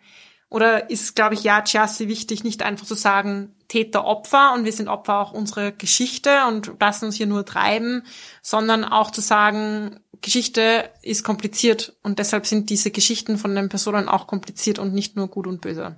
oder 0.50 0.90
ist, 0.90 1.14
glaube 1.14 1.34
ich, 1.34 1.42
ja, 1.44 1.62
Chassi 1.62 2.08
wichtig, 2.08 2.44
nicht 2.44 2.62
einfach 2.62 2.86
zu 2.86 2.94
sagen, 2.94 3.54
Täter, 3.68 4.04
Opfer 4.04 4.54
und 4.54 4.64
wir 4.64 4.72
sind 4.72 4.88
Opfer 4.88 5.18
auch 5.18 5.32
unserer 5.32 5.72
Geschichte 5.72 6.46
und 6.48 6.72
lassen 6.80 7.06
uns 7.06 7.16
hier 7.16 7.26
nur 7.26 7.44
treiben, 7.44 8.02
sondern 8.40 8.84
auch 8.84 9.10
zu 9.10 9.20
sagen, 9.20 10.00
Geschichte 10.22 10.90
ist 11.02 11.22
kompliziert 11.22 11.96
und 12.02 12.18
deshalb 12.18 12.46
sind 12.46 12.70
diese 12.70 12.90
Geschichten 12.90 13.36
von 13.36 13.54
den 13.54 13.68
Personen 13.68 14.08
auch 14.08 14.26
kompliziert 14.26 14.78
und 14.78 14.94
nicht 14.94 15.16
nur 15.16 15.28
gut 15.28 15.46
und 15.46 15.60
böse. 15.60 15.96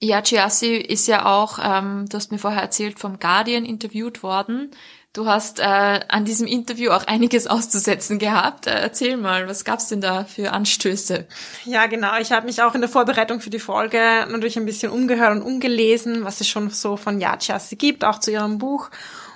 Ja, 0.00 0.22
Chiassi 0.22 0.76
ist 0.76 1.08
ja 1.08 1.26
auch, 1.26 1.58
ähm, 1.60 2.06
du 2.08 2.16
hast 2.16 2.30
mir 2.30 2.38
vorher 2.38 2.62
erzählt, 2.62 3.00
vom 3.00 3.18
Guardian 3.18 3.64
interviewt 3.64 4.22
worden. 4.22 4.70
Du 5.18 5.26
hast 5.26 5.58
äh, 5.58 5.64
an 5.64 6.24
diesem 6.24 6.46
Interview 6.46 6.92
auch 6.92 7.04
einiges 7.08 7.48
auszusetzen 7.48 8.20
gehabt. 8.20 8.68
Äh, 8.68 8.78
erzähl 8.78 9.16
mal, 9.16 9.48
was 9.48 9.64
gab's 9.64 9.88
denn 9.88 10.00
da 10.00 10.22
für 10.22 10.52
Anstöße? 10.52 11.26
Ja, 11.64 11.86
genau. 11.86 12.16
Ich 12.20 12.30
habe 12.30 12.46
mich 12.46 12.62
auch 12.62 12.76
in 12.76 12.82
der 12.82 12.88
Vorbereitung 12.88 13.40
für 13.40 13.50
die 13.50 13.58
Folge 13.58 13.98
natürlich 14.30 14.56
ein 14.56 14.64
bisschen 14.64 14.92
umgehört 14.92 15.32
und 15.32 15.42
umgelesen, 15.42 16.24
was 16.24 16.40
es 16.40 16.46
schon 16.46 16.70
so 16.70 16.96
von 16.96 17.20
Yachiasi 17.20 17.74
gibt, 17.74 18.04
auch 18.04 18.20
zu 18.20 18.30
ihrem 18.30 18.58
Buch. 18.58 18.90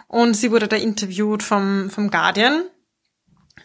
Und 0.06 0.34
sie 0.34 0.52
wurde 0.52 0.68
da 0.68 0.76
interviewt 0.76 1.42
vom, 1.42 1.90
vom 1.90 2.12
Guardian, 2.12 2.62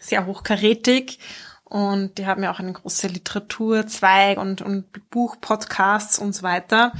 sehr 0.00 0.26
hochkarätig. 0.26 1.20
Und 1.62 2.18
die 2.18 2.26
haben 2.26 2.42
ja 2.42 2.50
auch 2.50 2.58
einen 2.58 2.72
großen 2.72 3.10
Literaturzweig 3.10 4.38
und, 4.38 4.60
und 4.60 4.86
Buchpodcasts 5.10 6.18
und 6.18 6.34
so 6.34 6.42
weiter. 6.42 6.90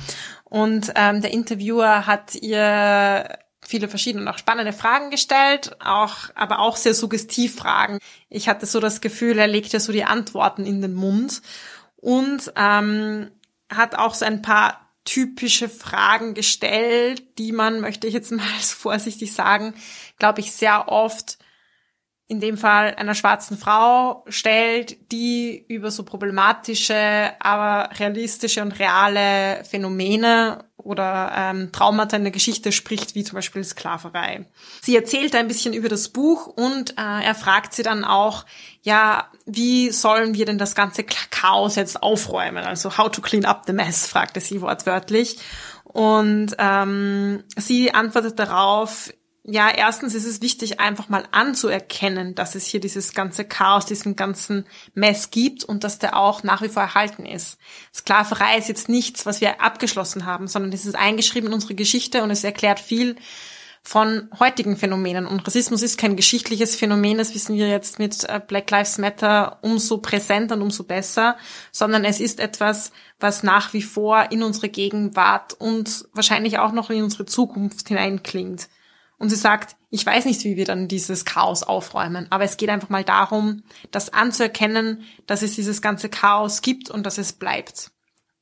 Und 0.44 0.92
ähm, 0.94 1.22
der 1.22 1.32
Interviewer 1.32 2.06
hat 2.06 2.36
ihr 2.36 3.28
viele 3.68 3.88
verschiedene 3.88 4.22
und 4.22 4.28
auch 4.28 4.38
spannende 4.38 4.72
Fragen 4.72 5.10
gestellt, 5.10 5.76
auch, 5.84 6.30
aber 6.34 6.60
auch 6.60 6.76
sehr 6.76 6.94
suggestiv 6.94 7.54
Fragen. 7.54 7.98
Ich 8.30 8.48
hatte 8.48 8.64
so 8.64 8.80
das 8.80 9.02
Gefühl, 9.02 9.38
er 9.38 9.46
legte 9.46 9.78
so 9.78 9.92
die 9.92 10.04
Antworten 10.04 10.64
in 10.64 10.80
den 10.80 10.94
Mund 10.94 11.42
und 11.96 12.50
ähm, 12.56 13.30
hat 13.68 13.94
auch 13.94 14.14
so 14.14 14.24
ein 14.24 14.40
paar 14.40 14.88
typische 15.04 15.68
Fragen 15.68 16.32
gestellt, 16.32 17.38
die 17.38 17.52
man, 17.52 17.80
möchte 17.80 18.06
ich 18.06 18.14
jetzt 18.14 18.32
mal 18.32 18.46
so 18.60 18.74
vorsichtig 18.74 19.34
sagen, 19.34 19.74
glaube 20.18 20.40
ich, 20.40 20.52
sehr 20.52 20.88
oft 20.88 21.36
in 22.26 22.40
dem 22.40 22.56
Fall 22.56 22.94
einer 22.94 23.14
schwarzen 23.14 23.58
Frau 23.58 24.24
stellt, 24.28 25.12
die 25.12 25.64
über 25.68 25.90
so 25.90 26.04
problematische, 26.04 27.32
aber 27.40 27.90
realistische 27.98 28.62
und 28.62 28.78
reale 28.78 29.62
Phänomene 29.64 30.67
oder 30.88 31.32
ähm, 31.36 31.70
Traumata 31.70 32.16
in 32.16 32.22
der 32.22 32.32
Geschichte 32.32 32.72
spricht, 32.72 33.14
wie 33.14 33.22
zum 33.22 33.34
Beispiel 33.34 33.62
Sklaverei. 33.62 34.46
Sie 34.80 34.96
erzählt 34.96 35.34
ein 35.34 35.46
bisschen 35.46 35.74
über 35.74 35.90
das 35.90 36.08
Buch 36.08 36.46
und 36.46 36.92
äh, 36.92 37.24
er 37.24 37.34
fragt 37.34 37.74
sie 37.74 37.82
dann 37.82 38.04
auch, 38.04 38.46
ja, 38.80 39.28
wie 39.44 39.90
sollen 39.90 40.32
wir 40.32 40.46
denn 40.46 40.56
das 40.56 40.74
ganze 40.74 41.04
Chaos 41.04 41.76
jetzt 41.76 42.02
aufräumen? 42.02 42.64
Also 42.64 42.96
how 42.96 43.10
to 43.10 43.20
clean 43.20 43.44
up 43.44 43.64
the 43.66 43.74
mess, 43.74 44.06
fragte 44.06 44.40
sie 44.40 44.62
wortwörtlich. 44.62 45.38
Und 45.84 46.56
ähm, 46.58 47.44
sie 47.56 47.92
antwortet 47.92 48.38
darauf, 48.38 49.12
ja, 49.50 49.70
erstens 49.70 50.14
ist 50.14 50.26
es 50.26 50.42
wichtig, 50.42 50.78
einfach 50.78 51.08
mal 51.08 51.24
anzuerkennen, 51.30 52.34
dass 52.34 52.54
es 52.54 52.66
hier 52.66 52.80
dieses 52.80 53.14
ganze 53.14 53.46
Chaos, 53.46 53.86
diesen 53.86 54.14
ganzen 54.14 54.66
Mess 54.92 55.30
gibt 55.30 55.64
und 55.64 55.84
dass 55.84 55.98
der 55.98 56.16
auch 56.16 56.42
nach 56.42 56.60
wie 56.60 56.68
vor 56.68 56.82
erhalten 56.82 57.24
ist. 57.24 57.56
Sklaverei 57.94 58.58
ist 58.58 58.68
jetzt 58.68 58.90
nichts, 58.90 59.24
was 59.24 59.40
wir 59.40 59.62
abgeschlossen 59.62 60.26
haben, 60.26 60.48
sondern 60.48 60.70
es 60.72 60.84
ist 60.84 60.96
eingeschrieben 60.96 61.48
in 61.48 61.54
unsere 61.54 61.74
Geschichte 61.74 62.22
und 62.22 62.30
es 62.30 62.44
erklärt 62.44 62.78
viel 62.78 63.16
von 63.82 64.28
heutigen 64.38 64.76
Phänomenen. 64.76 65.26
Und 65.26 65.46
Rassismus 65.46 65.80
ist 65.80 65.96
kein 65.96 66.14
geschichtliches 66.14 66.76
Phänomen, 66.76 67.16
das 67.16 67.34
wissen 67.34 67.56
wir 67.56 67.70
jetzt 67.70 67.98
mit 67.98 68.24
äh, 68.24 68.42
Black 68.46 68.70
Lives 68.70 68.98
Matter 68.98 69.60
umso 69.62 69.96
präsenter 69.96 70.56
und 70.56 70.62
umso 70.62 70.84
besser, 70.84 71.38
sondern 71.72 72.04
es 72.04 72.20
ist 72.20 72.38
etwas, 72.38 72.92
was 73.18 73.42
nach 73.42 73.72
wie 73.72 73.80
vor 73.80 74.30
in 74.30 74.42
unsere 74.42 74.68
Gegenwart 74.68 75.54
und 75.54 76.06
wahrscheinlich 76.12 76.58
auch 76.58 76.72
noch 76.72 76.90
in 76.90 77.02
unsere 77.02 77.24
Zukunft 77.24 77.88
hineinklingt. 77.88 78.68
Und 79.18 79.30
sie 79.30 79.36
sagt, 79.36 79.76
ich 79.90 80.04
weiß 80.04 80.26
nicht, 80.26 80.44
wie 80.44 80.56
wir 80.56 80.64
dann 80.64 80.86
dieses 80.86 81.24
Chaos 81.24 81.62
aufräumen, 81.62 82.26
aber 82.30 82.44
es 82.44 82.56
geht 82.56 82.68
einfach 82.68 82.88
mal 82.88 83.04
darum, 83.04 83.64
das 83.90 84.12
anzuerkennen, 84.12 85.02
dass 85.26 85.42
es 85.42 85.54
dieses 85.54 85.82
ganze 85.82 86.08
Chaos 86.08 86.62
gibt 86.62 86.90
und 86.90 87.04
dass 87.04 87.18
es 87.18 87.32
bleibt. 87.32 87.90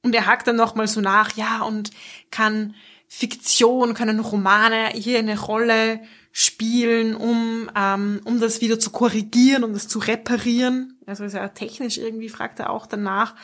Und 0.02 0.14
er 0.14 0.26
hakt 0.26 0.46
dann 0.46 0.56
nochmal 0.56 0.86
so 0.86 1.00
nach, 1.00 1.36
ja, 1.36 1.62
und 1.62 1.90
kann 2.30 2.74
Fiktion, 3.08 3.94
können 3.94 4.20
Romane 4.20 4.90
hier 4.94 5.18
eine 5.18 5.38
Rolle 5.38 6.00
spielen, 6.32 7.16
um, 7.16 7.70
ähm, 7.74 8.20
um 8.24 8.40
das 8.40 8.60
wieder 8.60 8.78
zu 8.78 8.90
korrigieren, 8.90 9.64
um 9.64 9.72
das 9.72 9.88
zu 9.88 9.98
reparieren. 9.98 11.00
Also 11.06 11.24
ist 11.24 11.32
ja 11.32 11.48
technisch 11.48 11.96
irgendwie, 11.96 12.28
fragt 12.28 12.60
er 12.60 12.70
auch 12.70 12.86
danach. 12.86 13.34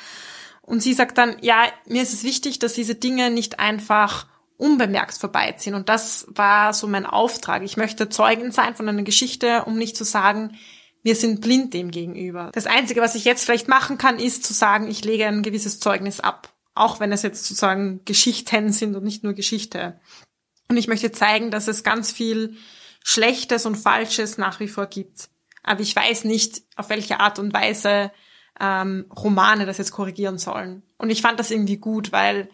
Und 0.61 0.83
sie 0.83 0.93
sagt 0.93 1.19
dann, 1.19 1.37
ja, 1.41 1.65
mir 1.87 2.03
ist 2.03 2.12
es 2.12 2.23
wichtig, 2.23 2.59
dass 2.59 2.75
diese 2.75 2.95
Dinge 2.95 3.31
nicht 3.31 3.59
einfach 3.59 4.27
unbemerkt 4.62 5.14
vorbeiziehen. 5.14 5.75
Und 5.75 5.88
das 5.88 6.26
war 6.28 6.73
so 6.73 6.87
mein 6.87 7.04
Auftrag. 7.04 7.62
Ich 7.64 7.76
möchte 7.76 8.09
Zeugin 8.09 8.52
sein 8.52 8.76
von 8.76 8.88
einer 8.88 9.02
Geschichte, 9.02 9.64
um 9.64 9.76
nicht 9.76 9.97
zu 9.97 10.04
sagen, 10.04 10.57
wir 11.02 11.16
sind 11.16 11.40
blind 11.40 11.75
dem 11.75 11.90
gegenüber. 11.90 12.50
Das 12.54 12.66
Einzige, 12.66 13.00
was 13.00 13.16
ich 13.16 13.25
jetzt 13.25 13.45
vielleicht 13.45 13.66
machen 13.66 13.99
kann, 13.99 14.21
ist 14.21 14.45
zu 14.45 14.52
sagen, 14.52 14.88
ich 14.88 15.04
lege 15.04 15.26
ein 15.26 15.42
gewisses 15.42 15.81
Zeugnis 15.81 16.21
ab. 16.21 16.52
Auch 16.75 17.00
wenn 17.00 17.11
es 17.11 17.23
jetzt 17.23 17.45
sozusagen 17.45 18.04
Geschichten 18.04 18.73
sind 18.73 18.95
und 18.95 19.02
nicht 19.02 19.25
nur 19.25 19.33
Geschichte. 19.35 20.00
Und 20.69 20.76
ich 20.76 20.87
möchte 20.87 21.11
zeigen, 21.11 21.50
dass 21.50 21.66
es 21.66 21.83
ganz 21.83 22.12
viel 22.12 22.57
Schlechtes 23.02 23.66
und 23.66 23.75
Falsches 23.75 24.38
nach 24.38 24.61
wie 24.61 24.69
vor 24.69 24.87
gibt. 24.87 25.28
Aber 25.64 25.81
ich 25.81 25.95
weiß 25.95 26.25
nicht, 26.25 26.62
auf 26.76 26.88
welche 26.88 27.19
Art 27.19 27.40
und 27.40 27.52
Weise 27.52 28.12
ähm, 28.61 29.07
Romane 29.14 29.66
das 29.66 29.78
jetzt 29.78 29.90
korrigieren 29.90 30.38
sollen. 30.38 30.83
Und 30.99 31.11
ich 31.11 31.21
fand 31.21 31.40
das 31.40 31.50
irgendwie 31.50 31.78
gut, 31.78 32.12
weil 32.12 32.49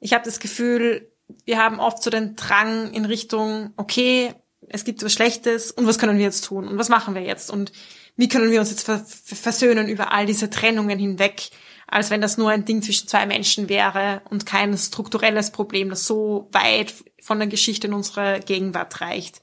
ich 0.00 0.14
habe 0.14 0.24
das 0.24 0.40
Gefühl, 0.40 1.11
wir 1.44 1.58
haben 1.58 1.80
oft 1.80 2.02
so 2.02 2.10
den 2.10 2.36
Drang 2.36 2.92
in 2.92 3.04
Richtung, 3.04 3.72
okay, 3.76 4.34
es 4.68 4.84
gibt 4.84 5.02
was 5.04 5.12
Schlechtes 5.12 5.70
und 5.70 5.86
was 5.86 5.98
können 5.98 6.18
wir 6.18 6.24
jetzt 6.24 6.44
tun 6.44 6.68
und 6.68 6.78
was 6.78 6.88
machen 6.88 7.14
wir 7.14 7.22
jetzt 7.22 7.50
und 7.50 7.72
wie 8.16 8.28
können 8.28 8.50
wir 8.50 8.60
uns 8.60 8.70
jetzt 8.70 8.84
versöhnen 8.84 9.88
über 9.88 10.12
all 10.12 10.26
diese 10.26 10.50
Trennungen 10.50 10.98
hinweg, 10.98 11.50
als 11.86 12.10
wenn 12.10 12.20
das 12.20 12.38
nur 12.38 12.50
ein 12.50 12.64
Ding 12.64 12.82
zwischen 12.82 13.08
zwei 13.08 13.26
Menschen 13.26 13.68
wäre 13.68 14.22
und 14.30 14.46
kein 14.46 14.76
strukturelles 14.76 15.50
Problem, 15.50 15.88
das 15.88 16.06
so 16.06 16.48
weit 16.52 16.92
von 17.20 17.38
der 17.38 17.48
Geschichte 17.48 17.86
in 17.86 17.94
unsere 17.94 18.40
Gegenwart 18.40 19.00
reicht. 19.00 19.42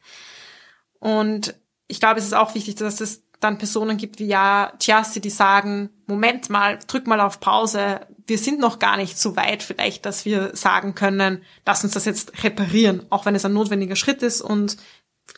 Und 0.99 1.55
ich 1.87 1.99
glaube, 1.99 2.19
es 2.19 2.25
ist 2.25 2.33
auch 2.33 2.55
wichtig, 2.55 2.75
dass 2.75 3.01
es 3.01 3.23
dann 3.39 3.57
Personen 3.57 3.97
gibt 3.97 4.19
wie 4.19 4.27
ja 4.27 4.73
Chiasti, 4.79 5.21
die 5.21 5.29
sagen, 5.29 5.89
Moment 6.05 6.49
mal, 6.49 6.79
drück 6.87 7.07
mal 7.07 7.21
auf 7.21 7.39
Pause, 7.39 8.01
wir 8.29 8.37
sind 8.37 8.59
noch 8.59 8.79
gar 8.79 8.97
nicht 8.97 9.19
so 9.19 9.35
weit 9.35 9.63
vielleicht, 9.63 10.05
dass 10.05 10.25
wir 10.25 10.55
sagen 10.55 10.95
können, 10.95 11.43
lass 11.65 11.83
uns 11.83 11.93
das 11.93 12.05
jetzt 12.05 12.43
reparieren, 12.43 13.05
auch 13.09 13.25
wenn 13.25 13.35
es 13.35 13.45
ein 13.45 13.53
notwendiger 13.53 13.95
Schritt 13.95 14.23
ist 14.23 14.41
und 14.41 14.77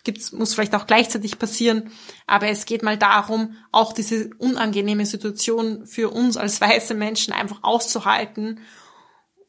gibt's, 0.04 0.32
muss 0.32 0.54
vielleicht 0.54 0.76
auch 0.76 0.88
gleichzeitig 0.88 1.40
passieren. 1.40 1.92
Aber 2.28 2.48
es 2.48 2.66
geht 2.66 2.84
mal 2.84 2.98
darum, 2.98 3.56
auch 3.72 3.94
diese 3.94 4.30
unangenehme 4.38 5.06
Situation 5.06 5.86
für 5.86 6.10
uns 6.10 6.38
als 6.38 6.62
weiße 6.62 6.94
Menschen 6.94 7.34
einfach 7.34 7.60
auszuhalten 7.64 8.60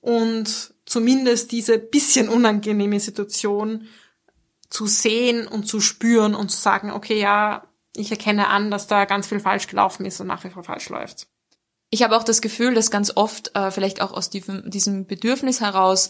und 0.00 0.74
zumindest 0.84 1.52
diese 1.52 1.78
bisschen 1.78 2.28
unangenehme 2.28 3.00
Situation 3.00 3.88
zu 4.68 4.86
sehen 4.86 5.46
und 5.46 5.64
zu 5.64 5.80
spüren 5.80 6.34
und 6.34 6.50
zu 6.50 6.60
sagen, 6.60 6.90
okay, 6.90 7.20
ja, 7.20 7.68
ich 7.94 8.10
erkenne 8.10 8.48
an, 8.48 8.70
dass 8.70 8.86
da 8.86 9.04
ganz 9.04 9.26
viel 9.26 9.40
falsch 9.40 9.66
gelaufen 9.66 10.06
ist 10.06 10.20
und 10.20 10.26
nach 10.26 10.44
wie 10.44 10.50
vor 10.50 10.64
falsch 10.64 10.88
läuft. 10.88 11.28
Ich 11.94 12.02
habe 12.02 12.16
auch 12.16 12.24
das 12.24 12.40
Gefühl, 12.40 12.72
dass 12.72 12.90
ganz 12.90 13.12
oft, 13.14 13.54
äh, 13.54 13.70
vielleicht 13.70 14.00
auch 14.00 14.14
aus 14.14 14.30
diesem, 14.30 14.70
diesem 14.70 15.06
Bedürfnis 15.06 15.60
heraus, 15.60 16.08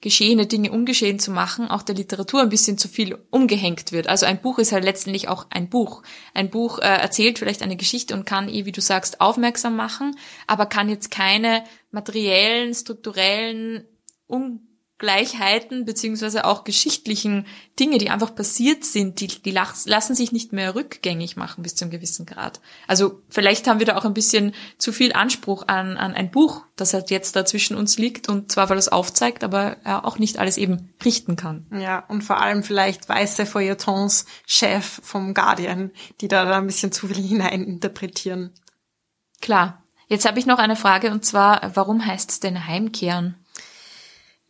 geschehene 0.00 0.46
Dinge 0.46 0.70
ungeschehen 0.70 1.18
zu 1.18 1.32
machen, 1.32 1.68
auch 1.68 1.82
der 1.82 1.96
Literatur 1.96 2.40
ein 2.40 2.48
bisschen 2.48 2.78
zu 2.78 2.86
viel 2.86 3.18
umgehängt 3.30 3.90
wird. 3.90 4.06
Also 4.06 4.24
ein 4.24 4.40
Buch 4.40 4.60
ist 4.60 4.70
halt 4.70 4.84
letztendlich 4.84 5.26
auch 5.26 5.48
ein 5.50 5.68
Buch. 5.68 6.04
Ein 6.32 6.48
Buch 6.48 6.78
äh, 6.78 6.82
erzählt 6.82 7.40
vielleicht 7.40 7.62
eine 7.62 7.76
Geschichte 7.76 8.14
und 8.14 8.24
kann 8.24 8.48
eh, 8.48 8.66
wie 8.66 8.72
du 8.72 8.80
sagst, 8.80 9.20
aufmerksam 9.20 9.74
machen, 9.74 10.16
aber 10.46 10.66
kann 10.66 10.88
jetzt 10.88 11.10
keine 11.10 11.64
materiellen, 11.90 12.72
strukturellen, 12.72 13.84
um 14.28 14.69
Gleichheiten 15.00 15.86
beziehungsweise 15.86 16.44
auch 16.44 16.62
geschichtlichen 16.62 17.46
Dinge, 17.80 17.96
die 17.96 18.10
einfach 18.10 18.34
passiert 18.34 18.84
sind, 18.84 19.20
die, 19.20 19.28
die 19.28 19.50
lassen 19.50 20.14
sich 20.14 20.30
nicht 20.30 20.52
mehr 20.52 20.74
rückgängig 20.74 21.36
machen 21.36 21.62
bis 21.62 21.74
zu 21.74 21.84
einem 21.84 21.90
gewissen 21.90 22.26
Grad. 22.26 22.60
Also 22.86 23.22
vielleicht 23.30 23.66
haben 23.66 23.78
wir 23.78 23.86
da 23.86 23.96
auch 23.96 24.04
ein 24.04 24.12
bisschen 24.12 24.54
zu 24.76 24.92
viel 24.92 25.14
Anspruch 25.14 25.64
an, 25.68 25.96
an 25.96 26.12
ein 26.12 26.30
Buch, 26.30 26.64
das 26.76 26.92
halt 26.92 27.10
jetzt 27.10 27.34
da 27.34 27.46
zwischen 27.46 27.76
uns 27.76 27.96
liegt 27.96 28.28
und 28.28 28.52
zwar 28.52 28.68
weil 28.68 28.76
es 28.76 28.90
aufzeigt, 28.90 29.42
aber 29.42 29.78
er 29.84 30.04
auch 30.04 30.18
nicht 30.18 30.38
alles 30.38 30.58
eben 30.58 30.92
richten 31.02 31.34
kann. 31.34 31.66
Ja, 31.72 32.04
und 32.08 32.22
vor 32.22 32.42
allem 32.42 32.62
vielleicht 32.62 33.08
weiße 33.08 33.46
Feuilletons 33.46 34.26
Chef 34.44 35.00
vom 35.02 35.32
Guardian, 35.32 35.92
die 36.20 36.28
da, 36.28 36.44
da 36.44 36.58
ein 36.58 36.66
bisschen 36.66 36.92
zu 36.92 37.08
viel 37.08 37.16
hineininterpretieren. 37.26 38.52
Klar. 39.40 39.82
Jetzt 40.08 40.26
habe 40.26 40.38
ich 40.40 40.44
noch 40.44 40.58
eine 40.58 40.76
Frage 40.76 41.10
und 41.10 41.24
zwar, 41.24 41.70
warum 41.74 42.04
heißt 42.04 42.30
es 42.30 42.40
denn 42.40 42.66
Heimkehren? 42.66 43.39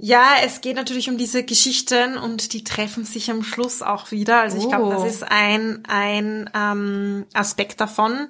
Ja, 0.02 0.36
es 0.42 0.62
geht 0.62 0.76
natürlich 0.76 1.10
um 1.10 1.18
diese 1.18 1.44
Geschichten 1.44 2.16
und 2.16 2.54
die 2.54 2.64
treffen 2.64 3.04
sich 3.04 3.30
am 3.30 3.42
Schluss 3.42 3.82
auch 3.82 4.10
wieder. 4.10 4.40
Also 4.40 4.56
ich 4.56 4.66
glaube, 4.66 4.94
das 4.94 5.02
oh. 5.02 5.06
ist 5.06 5.22
ein, 5.30 5.82
ein 5.86 6.48
ähm, 6.54 7.26
Aspekt 7.34 7.82
davon. 7.82 8.28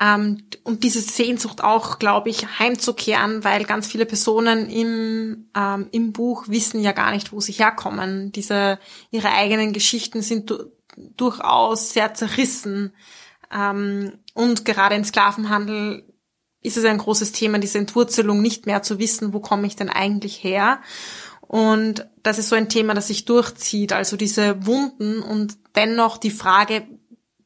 Ähm, 0.00 0.44
und 0.62 0.84
diese 0.84 1.00
Sehnsucht 1.00 1.64
auch, 1.64 1.98
glaube 1.98 2.30
ich, 2.30 2.60
heimzukehren, 2.60 3.42
weil 3.42 3.64
ganz 3.64 3.88
viele 3.88 4.06
Personen 4.06 4.70
im, 4.70 5.48
ähm, 5.56 5.88
im 5.90 6.12
Buch 6.12 6.44
wissen 6.46 6.80
ja 6.80 6.92
gar 6.92 7.10
nicht, 7.10 7.32
wo 7.32 7.40
sie 7.40 7.52
herkommen. 7.52 8.30
Diese, 8.30 8.78
ihre 9.10 9.32
eigenen 9.32 9.72
Geschichten 9.72 10.22
sind 10.22 10.50
du 10.50 10.70
durchaus 11.16 11.92
sehr 11.92 12.14
zerrissen. 12.14 12.92
Ähm, 13.52 14.12
und 14.34 14.64
gerade 14.64 14.94
im 14.94 15.02
Sklavenhandel 15.02 16.04
ist 16.62 16.76
es 16.76 16.84
ein 16.84 16.98
großes 16.98 17.32
Thema, 17.32 17.58
diese 17.58 17.78
Entwurzelung 17.78 18.40
nicht 18.40 18.66
mehr 18.66 18.82
zu 18.82 18.98
wissen, 18.98 19.32
wo 19.32 19.40
komme 19.40 19.66
ich 19.66 19.76
denn 19.76 19.90
eigentlich 19.90 20.42
her? 20.42 20.80
Und 21.40 22.06
das 22.22 22.38
ist 22.38 22.48
so 22.48 22.56
ein 22.56 22.68
Thema, 22.68 22.94
das 22.94 23.08
sich 23.08 23.24
durchzieht, 23.24 23.92
also 23.92 24.16
diese 24.16 24.64
Wunden 24.64 25.22
und 25.22 25.58
dennoch 25.74 26.16
die 26.16 26.30
Frage, 26.30 26.86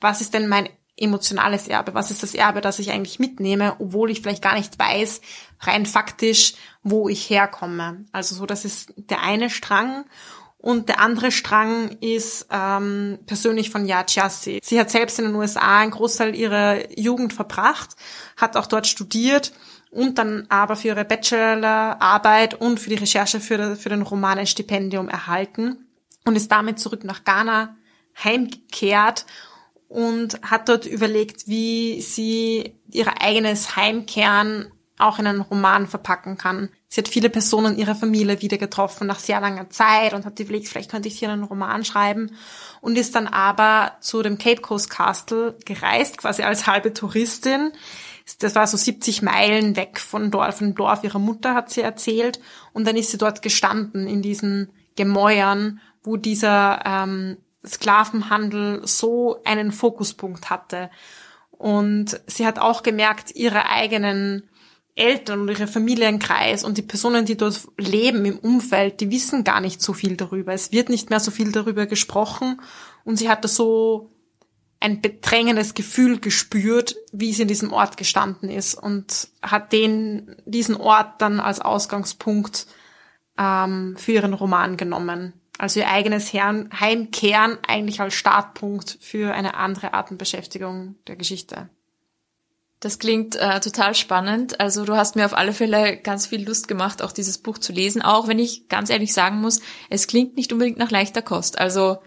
was 0.00 0.20
ist 0.20 0.34
denn 0.34 0.48
mein 0.48 0.68
emotionales 0.96 1.68
Erbe? 1.68 1.94
Was 1.94 2.10
ist 2.10 2.22
das 2.22 2.34
Erbe, 2.34 2.60
das 2.60 2.78
ich 2.78 2.90
eigentlich 2.90 3.18
mitnehme, 3.18 3.76
obwohl 3.78 4.10
ich 4.10 4.22
vielleicht 4.22 4.42
gar 4.42 4.54
nicht 4.54 4.78
weiß, 4.78 5.20
rein 5.60 5.86
faktisch, 5.86 6.54
wo 6.82 7.08
ich 7.08 7.28
herkomme? 7.28 8.04
Also 8.12 8.34
so, 8.34 8.46
das 8.46 8.64
ist 8.64 8.94
der 8.96 9.22
eine 9.22 9.50
Strang. 9.50 10.04
Und 10.66 10.88
der 10.88 10.98
andere 10.98 11.30
Strang 11.30 11.90
ist 12.00 12.48
ähm, 12.50 13.20
persönlich 13.24 13.70
von 13.70 13.86
Yassi. 13.86 14.58
Sie 14.64 14.80
hat 14.80 14.90
selbst 14.90 15.16
in 15.20 15.26
den 15.26 15.36
USA 15.36 15.78
einen 15.78 15.92
Großteil 15.92 16.34
ihrer 16.34 16.90
Jugend 16.98 17.32
verbracht, 17.32 17.90
hat 18.36 18.56
auch 18.56 18.66
dort 18.66 18.88
studiert 18.88 19.52
und 19.92 20.18
dann 20.18 20.44
aber 20.48 20.74
für 20.74 20.88
ihre 20.88 21.04
Bachelorarbeit 21.04 22.54
und 22.54 22.80
für 22.80 22.90
die 22.90 22.96
Recherche 22.96 23.38
für, 23.38 23.76
für 23.76 23.90
den 23.90 24.02
Roman 24.02 24.40
ein 24.40 24.48
Stipendium 24.48 25.08
erhalten 25.08 25.86
und 26.24 26.34
ist 26.34 26.50
damit 26.50 26.80
zurück 26.80 27.04
nach 27.04 27.22
Ghana 27.22 27.76
heimgekehrt 28.24 29.24
und 29.86 30.42
hat 30.42 30.68
dort 30.68 30.84
überlegt, 30.84 31.46
wie 31.46 32.00
sie 32.00 32.74
ihr 32.90 33.22
eigenes 33.22 33.76
Heimkehren 33.76 34.72
auch 34.98 35.20
in 35.20 35.28
einen 35.28 35.42
Roman 35.42 35.86
verpacken 35.86 36.38
kann. 36.38 36.70
Sie 36.88 37.00
hat 37.00 37.08
viele 37.08 37.30
Personen 37.30 37.76
ihrer 37.76 37.96
Familie 37.96 38.40
wieder 38.42 38.58
getroffen 38.58 39.06
nach 39.06 39.18
sehr 39.18 39.40
langer 39.40 39.68
Zeit 39.70 40.14
und 40.14 40.24
hat 40.24 40.38
überlegt, 40.38 40.68
vielleicht 40.68 40.90
könnte 40.90 41.08
ich 41.08 41.18
hier 41.18 41.30
einen 41.30 41.42
Roman 41.42 41.84
schreiben 41.84 42.36
und 42.80 42.96
ist 42.96 43.14
dann 43.14 43.26
aber 43.26 43.96
zu 44.00 44.22
dem 44.22 44.38
Cape 44.38 44.60
Coast 44.60 44.88
Castle 44.88 45.58
gereist, 45.64 46.18
quasi 46.18 46.42
als 46.42 46.66
halbe 46.66 46.94
Touristin. 46.94 47.72
Das 48.38 48.54
war 48.54 48.66
so 48.66 48.76
70 48.76 49.22
Meilen 49.22 49.76
weg 49.76 49.98
von 50.00 50.30
Dorf, 50.30 50.58
von 50.58 50.74
Dorf 50.74 51.02
ihrer 51.02 51.18
Mutter, 51.18 51.54
hat 51.54 51.70
sie 51.70 51.80
erzählt. 51.80 52.40
Und 52.72 52.86
dann 52.86 52.96
ist 52.96 53.10
sie 53.10 53.18
dort 53.18 53.42
gestanden 53.42 54.06
in 54.06 54.22
diesen 54.22 54.70
Gemäuern, 54.96 55.80
wo 56.02 56.16
dieser 56.16 56.82
ähm, 56.84 57.36
Sklavenhandel 57.66 58.86
so 58.86 59.42
einen 59.44 59.72
Fokuspunkt 59.72 60.50
hatte. 60.50 60.90
Und 61.50 62.20
sie 62.26 62.46
hat 62.46 62.58
auch 62.58 62.82
gemerkt, 62.82 63.34
ihre 63.34 63.68
eigenen 63.68 64.48
Eltern 64.96 65.42
und 65.42 65.48
ihre 65.48 65.66
Familienkreis 65.66 66.64
und 66.64 66.78
die 66.78 66.82
Personen, 66.82 67.26
die 67.26 67.36
dort 67.36 67.68
leben 67.76 68.24
im 68.24 68.38
Umfeld, 68.38 69.00
die 69.00 69.10
wissen 69.10 69.44
gar 69.44 69.60
nicht 69.60 69.82
so 69.82 69.92
viel 69.92 70.16
darüber. 70.16 70.52
Es 70.54 70.72
wird 70.72 70.88
nicht 70.88 71.10
mehr 71.10 71.20
so 71.20 71.30
viel 71.30 71.52
darüber 71.52 71.86
gesprochen 71.86 72.60
und 73.04 73.16
sie 73.16 73.28
hatte 73.28 73.46
so 73.46 74.10
ein 74.80 75.02
bedrängendes 75.02 75.74
Gefühl 75.74 76.18
gespürt, 76.18 76.96
wie 77.12 77.32
sie 77.32 77.42
in 77.42 77.48
diesem 77.48 77.72
Ort 77.72 77.96
gestanden 77.96 78.48
ist 78.48 78.74
und 78.74 79.28
hat 79.42 79.72
den, 79.72 80.34
diesen 80.46 80.76
Ort 80.76 81.20
dann 81.20 81.40
als 81.40 81.60
Ausgangspunkt 81.60 82.66
ähm, 83.38 83.96
für 83.98 84.12
ihren 84.12 84.34
Roman 84.34 84.76
genommen. 84.78 85.34
Also 85.58 85.80
ihr 85.80 85.90
eigenes 85.90 86.32
Heimkehren 86.32 87.58
eigentlich 87.66 88.00
als 88.00 88.14
Startpunkt 88.14 88.98
für 89.00 89.34
eine 89.34 89.54
andere 89.54 89.94
Artenbeschäftigung 89.94 90.96
der 91.06 91.16
Geschichte. 91.16 91.68
Das 92.80 92.98
klingt 92.98 93.36
äh, 93.36 93.60
total 93.60 93.94
spannend. 93.94 94.60
Also 94.60 94.84
du 94.84 94.96
hast 94.96 95.16
mir 95.16 95.24
auf 95.24 95.34
alle 95.34 95.52
Fälle 95.52 95.96
ganz 95.96 96.26
viel 96.26 96.46
Lust 96.46 96.68
gemacht, 96.68 97.02
auch 97.02 97.12
dieses 97.12 97.38
Buch 97.38 97.58
zu 97.58 97.72
lesen. 97.72 98.02
Auch 98.02 98.28
wenn 98.28 98.38
ich 98.38 98.68
ganz 98.68 98.90
ehrlich 98.90 99.14
sagen 99.14 99.40
muss, 99.40 99.60
es 99.88 100.06
klingt 100.06 100.36
nicht 100.36 100.52
unbedingt 100.52 100.78
nach 100.78 100.90
leichter 100.90 101.22
Kost. 101.22 101.58
Also 101.58 101.98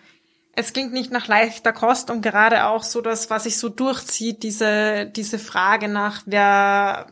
es 0.56 0.74
klingt 0.74 0.94
nicht 0.94 1.12
nach 1.12 1.28
leichter 1.28 1.74
Kost 1.74 2.12
und 2.12 2.22
gerade 2.22 2.68
auch 2.68 2.84
so 2.84 3.02
das, 3.02 3.30
was 3.30 3.44
sich 3.44 3.58
so 3.58 3.70
durchzieht, 3.70 4.44
diese, 4.44 5.06
diese 5.06 5.40
Frage 5.40 5.88
nach, 5.88 6.24
wer 6.26 7.08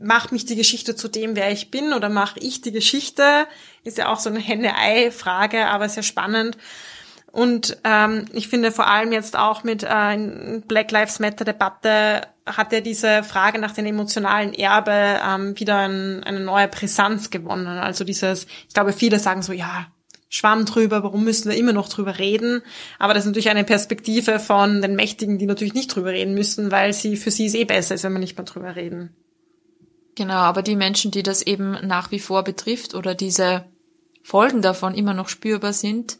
macht 0.00 0.32
mich 0.32 0.46
die 0.46 0.56
Geschichte 0.56 0.96
zu 0.96 1.08
dem, 1.08 1.36
wer 1.36 1.52
ich 1.52 1.70
bin 1.70 1.92
oder 1.92 2.08
mache 2.08 2.40
ich 2.40 2.62
die 2.62 2.72
Geschichte, 2.72 3.46
ist 3.84 3.98
ja 3.98 4.08
auch 4.08 4.18
so 4.18 4.30
eine 4.30 4.40
Henne-Ei-Frage, 4.40 5.66
aber 5.66 5.88
sehr 5.88 6.02
spannend. 6.02 6.56
Und 7.32 7.78
ähm, 7.84 8.24
ich 8.32 8.48
finde 8.48 8.72
vor 8.72 8.88
allem 8.88 9.12
jetzt 9.12 9.38
auch 9.38 9.62
mit 9.62 9.84
äh, 9.84 10.60
Black 10.66 10.90
Lives 10.90 11.20
Matter 11.20 11.44
Debatte 11.44 12.22
hat 12.46 12.72
er 12.72 12.80
diese 12.80 13.22
Frage 13.22 13.58
nach 13.58 13.72
dem 13.72 13.86
emotionalen 13.86 14.52
Erbe 14.52 15.20
ähm, 15.24 15.58
wieder 15.58 15.78
ein, 15.78 16.24
eine 16.24 16.40
neue 16.40 16.68
Brisanz 16.68 17.30
gewonnen. 17.30 17.66
Also 17.66 18.04
dieses, 18.04 18.46
ich 18.66 18.74
glaube, 18.74 18.92
viele 18.92 19.18
sagen 19.18 19.42
so, 19.42 19.52
ja, 19.52 19.86
Schwamm 20.28 20.64
drüber, 20.64 21.02
warum 21.02 21.24
müssen 21.24 21.50
wir 21.50 21.56
immer 21.56 21.72
noch 21.72 21.88
drüber 21.88 22.18
reden? 22.18 22.62
Aber 22.98 23.14
das 23.14 23.24
ist 23.24 23.28
natürlich 23.28 23.50
eine 23.50 23.64
Perspektive 23.64 24.38
von 24.38 24.80
den 24.80 24.94
Mächtigen, 24.94 25.38
die 25.38 25.46
natürlich 25.46 25.74
nicht 25.74 25.94
drüber 25.94 26.10
reden 26.10 26.34
müssen, 26.34 26.70
weil 26.70 26.92
sie 26.92 27.16
für 27.16 27.32
sie 27.32 27.46
es 27.46 27.54
eh 27.54 27.64
besser 27.64 27.96
ist, 27.96 28.04
wenn 28.04 28.12
wir 28.12 28.20
nicht 28.20 28.38
mehr 28.38 28.44
drüber 28.44 28.76
reden. 28.76 29.14
Genau, 30.14 30.34
aber 30.34 30.62
die 30.62 30.76
Menschen, 30.76 31.10
die 31.10 31.24
das 31.24 31.42
eben 31.42 31.76
nach 31.82 32.12
wie 32.12 32.20
vor 32.20 32.44
betrifft 32.44 32.94
oder 32.94 33.14
diese 33.14 33.64
Folgen 34.22 34.62
davon 34.62 34.94
immer 34.94 35.14
noch 35.14 35.28
spürbar 35.28 35.72
sind, 35.72 36.18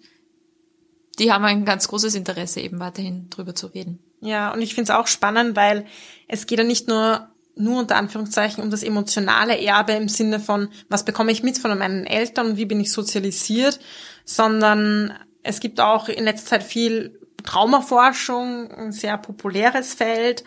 die 1.20 1.30
haben 1.30 1.44
ein 1.44 1.64
ganz 1.64 1.86
großes 1.86 2.14
Interesse, 2.14 2.60
eben 2.60 2.80
weiterhin 2.80 3.30
drüber 3.30 3.54
zu 3.54 3.68
reden. 3.68 4.00
Ja, 4.20 4.52
und 4.52 4.62
ich 4.62 4.74
finde 4.74 4.90
es 4.92 4.98
auch 4.98 5.06
spannend, 5.06 5.54
weil 5.54 5.86
es 6.26 6.46
geht 6.46 6.58
ja 6.58 6.64
nicht 6.64 6.88
nur 6.88 7.28
nur 7.56 7.80
unter 7.80 7.96
Anführungszeichen 7.96 8.62
um 8.62 8.70
das 8.70 8.82
emotionale 8.82 9.60
Erbe 9.60 9.92
im 9.92 10.08
Sinne 10.08 10.40
von, 10.40 10.68
was 10.88 11.04
bekomme 11.04 11.30
ich 11.30 11.42
mit 11.42 11.58
von 11.58 11.76
meinen 11.78 12.06
Eltern 12.06 12.50
und 12.50 12.56
wie 12.56 12.64
bin 12.64 12.80
ich 12.80 12.90
sozialisiert, 12.90 13.80
sondern 14.24 15.12
es 15.42 15.60
gibt 15.60 15.78
auch 15.78 16.08
in 16.08 16.24
letzter 16.24 16.50
Zeit 16.50 16.62
viel 16.62 17.20
Traumaforschung, 17.44 18.70
ein 18.70 18.92
sehr 18.92 19.18
populäres 19.18 19.92
Feld, 19.92 20.44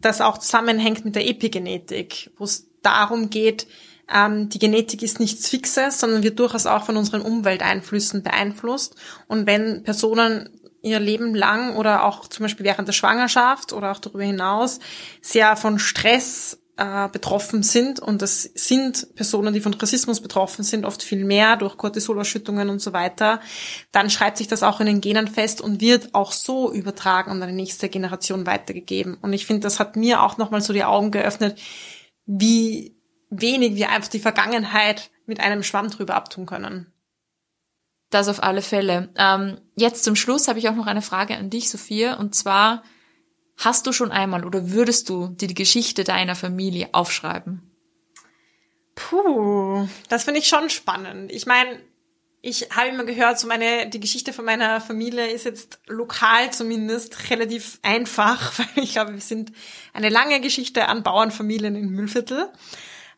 das 0.00 0.20
auch 0.20 0.38
zusammenhängt 0.38 1.04
mit 1.04 1.16
der 1.16 1.26
Epigenetik, 1.26 2.30
wo 2.36 2.44
es 2.44 2.68
darum 2.82 3.30
geht, 3.30 3.66
ähm, 4.12 4.48
die 4.48 4.58
Genetik 4.58 5.02
ist 5.02 5.20
nichts 5.20 5.48
Fixes, 5.48 6.00
sondern 6.00 6.22
wird 6.22 6.38
durchaus 6.38 6.66
auch 6.66 6.84
von 6.84 6.96
unseren 6.96 7.22
Umwelteinflüssen 7.22 8.22
beeinflusst. 8.22 8.94
Und 9.26 9.46
wenn 9.46 9.82
Personen 9.82 10.50
ihr 10.82 11.00
Leben 11.00 11.34
lang 11.34 11.74
oder 11.76 12.04
auch 12.04 12.28
zum 12.28 12.44
Beispiel 12.44 12.64
während 12.64 12.86
der 12.86 12.92
Schwangerschaft 12.92 13.72
oder 13.72 13.90
auch 13.90 13.98
darüber 13.98 14.22
hinaus 14.22 14.78
sehr 15.20 15.56
von 15.56 15.80
Stress 15.80 16.60
äh, 16.76 17.08
betroffen 17.08 17.62
sind 17.62 17.98
und 17.98 18.22
das 18.22 18.42
sind 18.42 19.14
Personen, 19.16 19.52
die 19.52 19.60
von 19.60 19.74
Rassismus 19.74 20.20
betroffen 20.20 20.62
sind, 20.62 20.84
oft 20.84 21.02
viel 21.02 21.24
mehr 21.24 21.56
durch 21.56 21.76
Cortisolausschüttungen 21.76 22.68
und 22.68 22.80
so 22.80 22.92
weiter, 22.92 23.40
dann 23.90 24.10
schreibt 24.10 24.36
sich 24.36 24.46
das 24.46 24.62
auch 24.62 24.78
in 24.80 24.86
den 24.86 25.00
Genen 25.00 25.26
fest 25.26 25.60
und 25.60 25.80
wird 25.80 26.14
auch 26.14 26.32
so 26.32 26.72
übertragen 26.72 27.32
und 27.32 27.42
an 27.42 27.48
die 27.48 27.54
nächste 27.54 27.88
Generation 27.88 28.46
weitergegeben. 28.46 29.16
Und 29.20 29.32
ich 29.32 29.46
finde, 29.46 29.62
das 29.62 29.80
hat 29.80 29.96
mir 29.96 30.22
auch 30.22 30.36
nochmal 30.36 30.60
so 30.60 30.72
die 30.72 30.84
Augen 30.84 31.10
geöffnet, 31.10 31.58
wie 32.26 32.95
wenig 33.30 33.74
wir 33.74 33.90
einfach 33.90 34.08
die 34.08 34.20
Vergangenheit 34.20 35.10
mit 35.26 35.40
einem 35.40 35.62
Schwamm 35.62 35.90
drüber 35.90 36.14
abtun 36.14 36.46
können. 36.46 36.92
Das 38.10 38.28
auf 38.28 38.42
alle 38.42 38.62
Fälle. 38.62 39.08
Ähm, 39.16 39.60
jetzt 39.74 40.04
zum 40.04 40.14
Schluss 40.14 40.46
habe 40.48 40.58
ich 40.58 40.68
auch 40.68 40.76
noch 40.76 40.86
eine 40.86 41.02
Frage 41.02 41.36
an 41.36 41.50
dich, 41.50 41.70
Sophia, 41.70 42.14
und 42.14 42.34
zwar, 42.34 42.82
Hast 43.58 43.86
du 43.86 43.92
schon 43.92 44.12
einmal 44.12 44.44
oder 44.44 44.70
würdest 44.70 45.08
du 45.08 45.28
dir 45.28 45.48
die 45.48 45.54
Geschichte 45.54 46.04
deiner 46.04 46.36
Familie 46.36 46.90
aufschreiben? 46.92 47.62
Puh, 48.94 49.88
das 50.08 50.24
finde 50.24 50.40
ich 50.40 50.48
schon 50.48 50.68
spannend. 50.68 51.32
Ich 51.32 51.46
meine, 51.46 51.80
ich 52.42 52.68
habe 52.70 52.88
immer 52.88 53.04
gehört, 53.04 53.38
so 53.38 53.46
meine, 53.46 53.88
die 53.88 54.00
Geschichte 54.00 54.32
von 54.32 54.44
meiner 54.44 54.80
Familie 54.80 55.30
ist 55.30 55.44
jetzt 55.44 55.80
lokal 55.86 56.52
zumindest 56.52 57.30
relativ 57.30 57.78
einfach, 57.82 58.58
weil 58.58 58.84
ich 58.84 58.92
glaube, 58.92 59.14
wir 59.14 59.20
sind 59.20 59.52
eine 59.94 60.10
lange 60.10 60.40
Geschichte 60.40 60.86
an 60.88 61.02
Bauernfamilien 61.02 61.76
in 61.76 61.90
Müllviertel. 61.90 62.52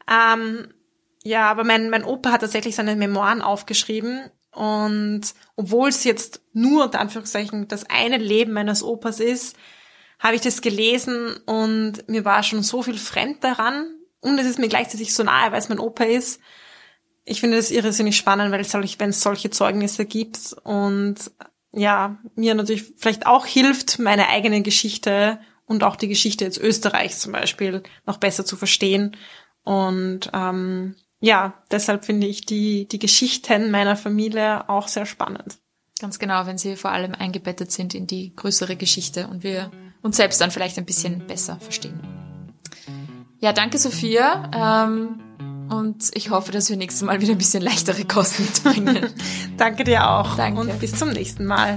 Ähm, 0.09 0.73
ja, 1.25 1.51
aber 1.51 1.65
mein, 1.65 1.91
mein 1.91 2.05
Opa 2.05 2.33
hat 2.33 2.41
tatsächlich 2.41 2.75
seine 2.77 2.97
Memoiren 2.97 3.43
aufgeschrieben 3.43 4.31
und 4.53 5.23
obwohl 5.57 5.89
es 5.91 6.05
jetzt 6.05 6.43
nur, 6.53 6.85
unter 6.85 7.01
Anführungszeichen, 7.01 7.69
das 7.69 7.89
eine 7.89 8.17
Leben 8.17 8.53
meines 8.53 8.83
Opas 8.83 9.21
ist, 9.21 9.57
habe 10.19 10.35
ich 10.35 10.41
das 10.41 10.63
gelesen 10.63 11.37
und 11.47 12.09
mir 12.09 12.25
war 12.25 12.43
schon 12.43 12.63
so 12.63 12.83
viel 12.83 12.99
fremd 12.99 13.45
daran. 13.45 13.95
Und 14.21 14.39
es 14.39 14.47
ist 14.47 14.59
mir 14.59 14.69
gleichzeitig 14.69 15.15
so 15.15 15.23
nahe, 15.23 15.53
weil 15.53 15.61
es 15.61 15.69
mein 15.69 15.79
Opa 15.79 16.05
ist. 16.05 16.41
Ich 17.25 17.41
finde 17.41 17.57
das 17.57 17.71
irrsinnig 17.71 18.17
spannend, 18.17 18.51
weil 18.51 18.61
es, 18.61 18.75
wenn 18.75 19.11
es 19.11 19.21
solche 19.21 19.51
Zeugnisse 19.51 20.07
gibt 20.07 20.57
und 20.65 21.17
ja, 21.71 22.19
mir 22.35 22.55
natürlich 22.55 22.95
vielleicht 22.97 23.27
auch 23.27 23.47
hilft, 23.47 23.99
meine 24.01 24.29
eigene 24.29 24.63
Geschichte 24.63 25.39
und 25.67 25.85
auch 25.85 25.95
die 25.95 26.09
Geschichte 26.09 26.45
jetzt 26.45 26.59
Österreichs 26.59 27.21
zum 27.21 27.33
Beispiel 27.33 27.83
noch 28.07 28.17
besser 28.17 28.45
zu 28.45 28.57
verstehen. 28.57 29.17
Und 29.69 30.31
ähm, 30.33 30.95
ja, 31.21 31.53
deshalb 31.71 32.07
finde 32.07 32.27
ich 32.27 32.47
die, 32.47 32.89
die 32.89 32.99
Geschichten 32.99 33.71
meiner 33.71 33.97
Familie 33.97 34.67
auch 34.71 34.89
sehr 34.89 35.05
spannend. 35.05 35.59
Ganz 36.01 36.19
genau, 36.19 36.47
wenn 36.47 36.57
sie 36.57 36.75
vor 36.75 36.91
allem 36.91 37.15
eingebettet 37.15 37.71
sind 37.71 37.93
in 37.93 38.07
die 38.07 38.35
größere 38.35 38.77
Geschichte 38.77 39.29
und 39.29 39.43
wir 39.43 39.71
uns 40.01 40.17
selbst 40.17 40.41
dann 40.41 40.51
vielleicht 40.51 40.79
ein 40.79 40.87
bisschen 40.87 41.27
besser 41.27 41.59
verstehen. 41.61 42.01
Ja, 43.41 43.53
danke 43.53 43.77
Sophia. 43.77 44.51
Ähm, 44.87 45.21
und 45.69 46.13
ich 46.15 46.31
hoffe, 46.31 46.51
dass 46.51 46.71
wir 46.71 46.79
nächstes 46.79 47.03
Mal 47.03 47.21
wieder 47.21 47.33
ein 47.33 47.39
bisschen 47.39 47.63
leichtere 47.63 48.07
Kosten 48.07 48.45
mitbringen. 48.45 49.07
danke 49.59 49.85
dir 49.85 50.09
auch. 50.09 50.35
Danke. 50.37 50.63
Und 50.63 50.81
bis 50.81 50.95
zum 50.95 51.11
nächsten 51.11 51.45
Mal. 51.45 51.77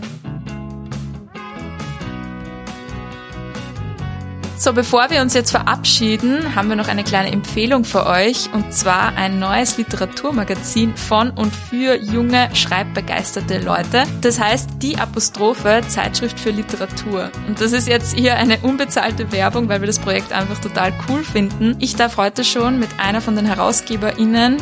So, 4.61 4.73
bevor 4.73 5.09
wir 5.09 5.21
uns 5.21 5.33
jetzt 5.33 5.49
verabschieden, 5.49 6.53
haben 6.53 6.69
wir 6.69 6.75
noch 6.75 6.87
eine 6.87 7.03
kleine 7.03 7.31
Empfehlung 7.31 7.83
für 7.83 8.05
euch 8.05 8.47
und 8.53 8.71
zwar 8.71 9.17
ein 9.17 9.39
neues 9.39 9.77
Literaturmagazin 9.77 10.95
von 10.95 11.31
und 11.31 11.51
für 11.51 11.95
junge, 11.99 12.47
schreibbegeisterte 12.53 13.57
Leute. 13.57 14.03
Das 14.21 14.39
heißt 14.39 14.69
Die 14.83 14.99
Apostrophe 14.99 15.81
Zeitschrift 15.87 16.39
für 16.39 16.51
Literatur. 16.51 17.31
Und 17.47 17.59
das 17.59 17.71
ist 17.71 17.87
jetzt 17.87 18.15
hier 18.15 18.35
eine 18.35 18.59
unbezahlte 18.59 19.31
Werbung, 19.31 19.67
weil 19.67 19.81
wir 19.81 19.87
das 19.87 19.97
Projekt 19.97 20.31
einfach 20.31 20.59
total 20.59 20.93
cool 21.09 21.23
finden. 21.23 21.77
Ich 21.79 21.95
darf 21.95 22.17
heute 22.17 22.43
schon 22.43 22.77
mit 22.77 22.89
einer 22.99 23.21
von 23.21 23.35
den 23.35 23.47
HerausgeberInnen 23.47 24.57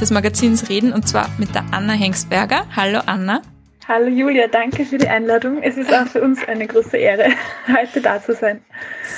des 0.00 0.10
Magazins 0.10 0.70
reden 0.70 0.94
und 0.94 1.06
zwar 1.06 1.28
mit 1.36 1.54
der 1.54 1.66
Anna 1.72 1.92
Hengsberger. 1.92 2.64
Hallo 2.74 3.00
Anna. 3.04 3.42
Hallo 3.88 4.06
Julia, 4.06 4.46
danke 4.46 4.84
für 4.84 4.96
die 4.96 5.08
Einladung. 5.08 5.60
Es 5.60 5.76
ist 5.76 5.92
auch 5.92 6.06
für 6.06 6.22
uns 6.22 6.38
eine 6.46 6.68
große 6.68 6.96
Ehre, 6.96 7.30
heute 7.66 8.00
da 8.00 8.22
zu 8.22 8.32
sein. 8.32 8.64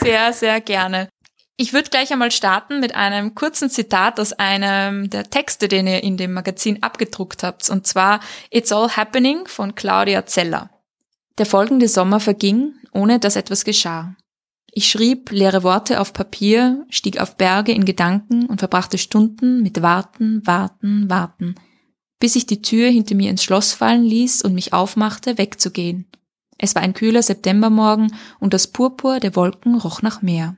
Sehr, 0.00 0.32
sehr 0.32 0.60
gerne. 0.62 1.08
Ich 1.56 1.72
würde 1.74 1.90
gleich 1.90 2.12
einmal 2.12 2.30
starten 2.30 2.80
mit 2.80 2.94
einem 2.94 3.34
kurzen 3.34 3.68
Zitat 3.68 4.18
aus 4.18 4.32
einem 4.32 5.10
der 5.10 5.24
Texte, 5.24 5.68
den 5.68 5.86
ihr 5.86 6.02
in 6.02 6.16
dem 6.16 6.32
Magazin 6.32 6.82
abgedruckt 6.82 7.42
habt, 7.42 7.68
und 7.68 7.86
zwar 7.86 8.20
It's 8.50 8.72
All 8.72 8.96
Happening 8.96 9.46
von 9.46 9.74
Claudia 9.74 10.24
Zeller. 10.24 10.70
Der 11.38 11.46
folgende 11.46 11.86
Sommer 11.86 12.18
verging, 12.18 12.74
ohne 12.92 13.20
dass 13.20 13.36
etwas 13.36 13.64
geschah. 13.64 14.16
Ich 14.72 14.88
schrieb 14.88 15.30
leere 15.30 15.62
Worte 15.62 16.00
auf 16.00 16.12
Papier, 16.12 16.86
stieg 16.88 17.20
auf 17.20 17.36
Berge 17.36 17.72
in 17.72 17.84
Gedanken 17.84 18.46
und 18.46 18.58
verbrachte 18.58 18.98
Stunden 18.98 19.62
mit 19.62 19.82
Warten, 19.82 20.44
Warten, 20.46 21.10
Warten– 21.10 21.54
bis 22.24 22.36
ich 22.36 22.46
die 22.46 22.62
Tür 22.62 22.88
hinter 22.88 23.14
mir 23.14 23.28
ins 23.28 23.44
Schloss 23.44 23.74
fallen 23.74 24.02
ließ 24.02 24.40
und 24.40 24.54
mich 24.54 24.72
aufmachte, 24.72 25.36
wegzugehen. 25.36 26.06
Es 26.56 26.74
war 26.74 26.80
ein 26.80 26.94
kühler 26.94 27.22
Septembermorgen 27.22 28.16
und 28.40 28.54
das 28.54 28.66
Purpur 28.66 29.20
der 29.20 29.36
Wolken 29.36 29.74
roch 29.74 30.00
nach 30.00 30.22
Meer. 30.22 30.56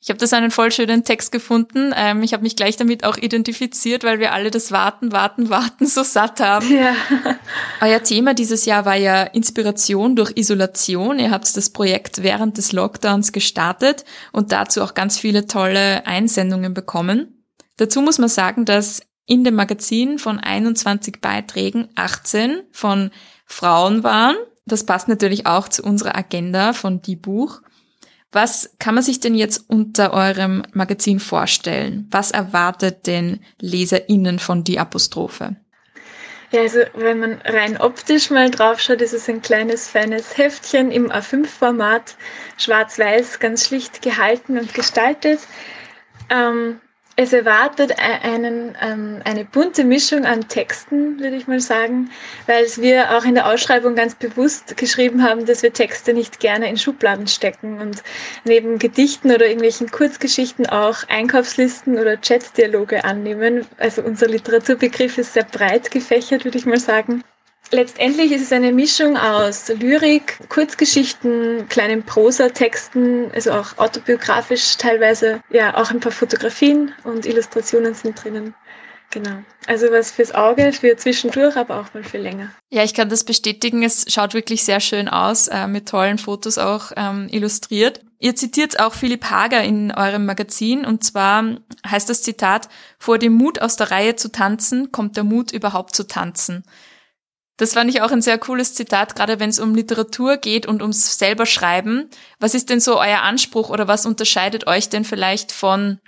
Ich 0.00 0.10
habe 0.10 0.20
das 0.20 0.32
einen 0.32 0.52
voll 0.52 0.70
schönen 0.70 1.02
Text 1.02 1.32
gefunden. 1.32 1.92
Ähm, 1.96 2.22
ich 2.22 2.32
habe 2.32 2.44
mich 2.44 2.54
gleich 2.54 2.76
damit 2.76 3.02
auch 3.02 3.16
identifiziert, 3.16 4.04
weil 4.04 4.20
wir 4.20 4.32
alle 4.32 4.52
das 4.52 4.70
Warten, 4.70 5.10
Warten, 5.10 5.50
Warten 5.50 5.86
so 5.86 6.04
satt 6.04 6.38
haben. 6.38 6.72
Ja. 6.72 6.94
Euer 7.80 8.04
Thema 8.04 8.32
dieses 8.32 8.64
Jahr 8.64 8.84
war 8.84 8.94
ja 8.94 9.24
Inspiration 9.24 10.14
durch 10.14 10.36
Isolation. 10.36 11.18
Ihr 11.18 11.32
habt 11.32 11.56
das 11.56 11.70
Projekt 11.70 12.22
während 12.22 12.58
des 12.58 12.70
Lockdowns 12.70 13.32
gestartet 13.32 14.04
und 14.30 14.52
dazu 14.52 14.82
auch 14.82 14.94
ganz 14.94 15.18
viele 15.18 15.48
tolle 15.48 16.06
Einsendungen 16.06 16.74
bekommen. 16.74 17.44
Dazu 17.76 18.00
muss 18.02 18.18
man 18.18 18.28
sagen, 18.28 18.64
dass 18.64 19.00
in 19.26 19.44
dem 19.44 19.54
Magazin 19.54 20.18
von 20.18 20.38
21 20.38 21.20
Beiträgen 21.20 21.88
18 21.94 22.62
von 22.72 23.10
Frauen 23.46 24.02
waren. 24.02 24.36
Das 24.66 24.84
passt 24.84 25.08
natürlich 25.08 25.46
auch 25.46 25.68
zu 25.68 25.82
unserer 25.82 26.16
Agenda 26.16 26.72
von 26.72 27.02
Die 27.02 27.16
Buch. 27.16 27.60
Was 28.32 28.74
kann 28.80 28.96
man 28.96 29.04
sich 29.04 29.20
denn 29.20 29.34
jetzt 29.34 29.70
unter 29.70 30.12
eurem 30.12 30.64
Magazin 30.72 31.20
vorstellen? 31.20 32.08
Was 32.10 32.32
erwartet 32.32 33.06
den 33.06 33.40
LeserInnen 33.60 34.40
von 34.40 34.64
Die 34.64 34.78
Apostrophe? 34.78 35.56
Ja, 36.50 36.60
also 36.62 36.80
wenn 36.94 37.20
man 37.20 37.40
rein 37.44 37.76
optisch 37.80 38.30
mal 38.30 38.50
drauf 38.50 38.80
schaut, 38.80 39.00
ist 39.00 39.12
es 39.12 39.28
ein 39.28 39.42
kleines, 39.42 39.88
feines 39.88 40.36
Heftchen 40.36 40.90
im 40.90 41.10
A5-Format, 41.10 42.16
schwarz-weiß, 42.58 43.38
ganz 43.38 43.66
schlicht 43.66 44.02
gehalten 44.02 44.58
und 44.58 44.74
gestaltet. 44.74 45.40
Ähm, 46.30 46.80
es 47.16 47.32
erwartet 47.32 47.92
e-, 47.92 47.94
einen, 47.94 48.76
ähm, 48.80 49.20
eine 49.24 49.44
bunte 49.44 49.84
Mischung 49.84 50.24
an 50.24 50.48
Texten, 50.48 51.20
würde 51.20 51.36
ich 51.36 51.46
mal 51.46 51.60
sagen, 51.60 52.10
weil 52.46 52.64
wir 52.76 53.16
auch 53.16 53.24
in 53.24 53.34
der 53.34 53.46
Ausschreibung 53.46 53.94
ganz 53.94 54.14
bewusst 54.14 54.76
geschrieben 54.76 55.22
haben, 55.22 55.46
dass 55.46 55.62
wir 55.62 55.72
Texte 55.72 56.12
nicht 56.12 56.40
gerne 56.40 56.68
in 56.68 56.76
Schubladen 56.76 57.26
stecken 57.26 57.80
und 57.80 58.02
neben 58.44 58.78
Gedichten 58.78 59.30
oder 59.30 59.46
irgendwelchen 59.46 59.90
Kurzgeschichten 59.90 60.66
auch 60.66 61.08
Einkaufslisten 61.08 61.98
oder 61.98 62.16
Chatdialoge 62.16 63.04
annehmen. 63.04 63.66
Also 63.78 64.02
unser 64.02 64.26
Literaturbegriff 64.26 65.18
ist 65.18 65.34
sehr 65.34 65.44
breit 65.44 65.90
gefächert, 65.90 66.44
würde 66.44 66.58
ich 66.58 66.66
mal 66.66 66.80
sagen. 66.80 67.22
Letztendlich 67.70 68.32
ist 68.32 68.42
es 68.42 68.52
eine 68.52 68.72
Mischung 68.72 69.16
aus 69.16 69.68
Lyrik, 69.68 70.38
Kurzgeschichten, 70.48 71.68
kleinen 71.68 72.02
Prosatexten, 72.02 73.30
also 73.32 73.52
auch 73.52 73.78
autobiografisch 73.78 74.76
teilweise, 74.76 75.40
ja, 75.50 75.76
auch 75.76 75.90
ein 75.90 76.00
paar 76.00 76.12
Fotografien 76.12 76.92
und 77.04 77.26
Illustrationen 77.26 77.94
sind 77.94 78.22
drinnen. 78.22 78.54
Genau. 79.10 79.42
Also 79.66 79.86
was 79.92 80.10
fürs 80.10 80.32
Auge, 80.34 80.72
für 80.72 80.96
zwischendurch, 80.96 81.56
aber 81.56 81.80
auch 81.80 81.94
mal 81.94 82.02
für 82.02 82.18
länger. 82.18 82.50
Ja, 82.70 82.82
ich 82.82 82.94
kann 82.94 83.08
das 83.08 83.22
bestätigen. 83.22 83.82
Es 83.82 84.06
schaut 84.08 84.34
wirklich 84.34 84.64
sehr 84.64 84.80
schön 84.80 85.08
aus, 85.08 85.46
äh, 85.48 85.68
mit 85.68 85.88
tollen 85.88 86.18
Fotos 86.18 86.58
auch 86.58 86.90
ähm, 86.96 87.28
illustriert. 87.30 88.00
Ihr 88.18 88.34
zitiert 88.34 88.80
auch 88.80 88.94
Philipp 88.94 89.26
Hager 89.30 89.62
in 89.62 89.92
eurem 89.92 90.26
Magazin 90.26 90.84
und 90.84 91.04
zwar 91.04 91.44
heißt 91.86 92.08
das 92.08 92.22
Zitat, 92.22 92.68
vor 92.98 93.18
dem 93.18 93.34
Mut 93.34 93.60
aus 93.60 93.76
der 93.76 93.90
Reihe 93.90 94.16
zu 94.16 94.32
tanzen, 94.32 94.90
kommt 94.90 95.16
der 95.16 95.24
Mut 95.24 95.52
überhaupt 95.52 95.94
zu 95.94 96.06
tanzen. 96.06 96.64
Das 97.56 97.74
fand 97.74 97.88
ich 97.88 98.02
auch 98.02 98.10
ein 98.10 98.22
sehr 98.22 98.38
cooles 98.38 98.74
Zitat, 98.74 99.14
gerade 99.14 99.38
wenn 99.38 99.50
es 99.50 99.60
um 99.60 99.74
Literatur 99.74 100.38
geht 100.38 100.66
und 100.66 100.82
ums 100.82 101.18
selber 101.18 101.46
Schreiben. 101.46 102.10
Was 102.40 102.54
ist 102.54 102.68
denn 102.68 102.80
so 102.80 102.98
euer 102.98 103.22
Anspruch 103.22 103.70
oder 103.70 103.86
was 103.86 104.06
unterscheidet 104.06 104.66
euch 104.66 104.88
denn 104.88 105.04
vielleicht 105.04 105.52
von 105.52 106.00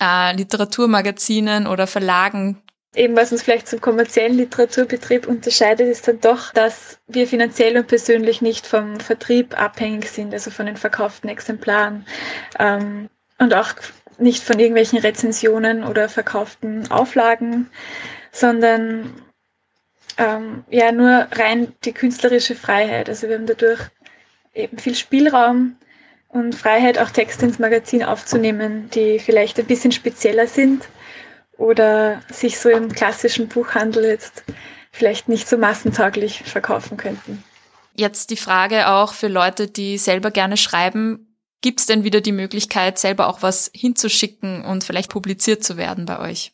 äh, 0.00 0.34
Literaturmagazinen 0.34 1.68
oder 1.68 1.86
Verlagen? 1.86 2.60
Eben 2.96 3.16
was 3.16 3.32
uns 3.32 3.42
vielleicht 3.42 3.68
zum 3.68 3.80
kommerziellen 3.80 4.36
Literaturbetrieb 4.36 5.26
unterscheidet, 5.26 5.88
ist 5.88 6.06
dann 6.06 6.20
doch, 6.20 6.52
dass 6.52 6.98
wir 7.06 7.26
finanziell 7.26 7.76
und 7.76 7.88
persönlich 7.88 8.40
nicht 8.40 8.66
vom 8.66 8.98
Vertrieb 9.00 9.60
abhängig 9.60 10.08
sind, 10.08 10.32
also 10.32 10.50
von 10.50 10.66
den 10.66 10.76
verkauften 10.76 11.28
Exemplaren 11.28 12.06
ähm, 12.58 13.08
und 13.38 13.54
auch 13.54 13.74
nicht 14.18 14.44
von 14.44 14.58
irgendwelchen 14.58 15.00
Rezensionen 15.00 15.84
oder 15.84 16.08
verkauften 16.08 16.88
Auflagen, 16.90 17.68
sondern 18.30 19.12
ähm, 20.18 20.64
ja 20.70 20.92
nur 20.92 21.28
rein 21.32 21.72
die 21.84 21.92
künstlerische 21.92 22.54
Freiheit. 22.54 23.08
Also 23.08 23.28
wir 23.28 23.36
haben 23.36 23.46
dadurch 23.46 23.80
eben 24.54 24.78
viel 24.78 24.94
Spielraum 24.94 25.76
und 26.28 26.54
Freiheit, 26.54 26.98
auch 26.98 27.10
Texte 27.10 27.46
ins 27.46 27.58
Magazin 27.58 28.02
aufzunehmen, 28.02 28.90
die 28.90 29.18
vielleicht 29.18 29.58
ein 29.58 29.66
bisschen 29.66 29.92
spezieller 29.92 30.46
sind 30.46 30.84
oder 31.56 32.20
sich 32.32 32.58
so 32.58 32.68
im 32.68 32.92
klassischen 32.92 33.48
Buchhandel 33.48 34.04
jetzt 34.04 34.42
vielleicht 34.90 35.28
nicht 35.28 35.48
so 35.48 35.56
massentauglich 35.56 36.42
verkaufen 36.44 36.96
könnten. 36.96 37.42
Jetzt 37.96 38.30
die 38.30 38.36
Frage 38.36 38.88
auch 38.88 39.14
für 39.14 39.28
Leute, 39.28 39.68
die 39.68 39.98
selber 39.98 40.30
gerne 40.30 40.56
schreiben, 40.56 41.36
gibt 41.60 41.80
es 41.80 41.86
denn 41.86 42.04
wieder 42.04 42.20
die 42.20 42.32
Möglichkeit, 42.32 42.98
selber 42.98 43.28
auch 43.28 43.42
was 43.42 43.70
hinzuschicken 43.74 44.64
und 44.64 44.84
vielleicht 44.84 45.10
publiziert 45.10 45.62
zu 45.64 45.76
werden 45.76 46.04
bei 46.04 46.18
euch? 46.18 46.52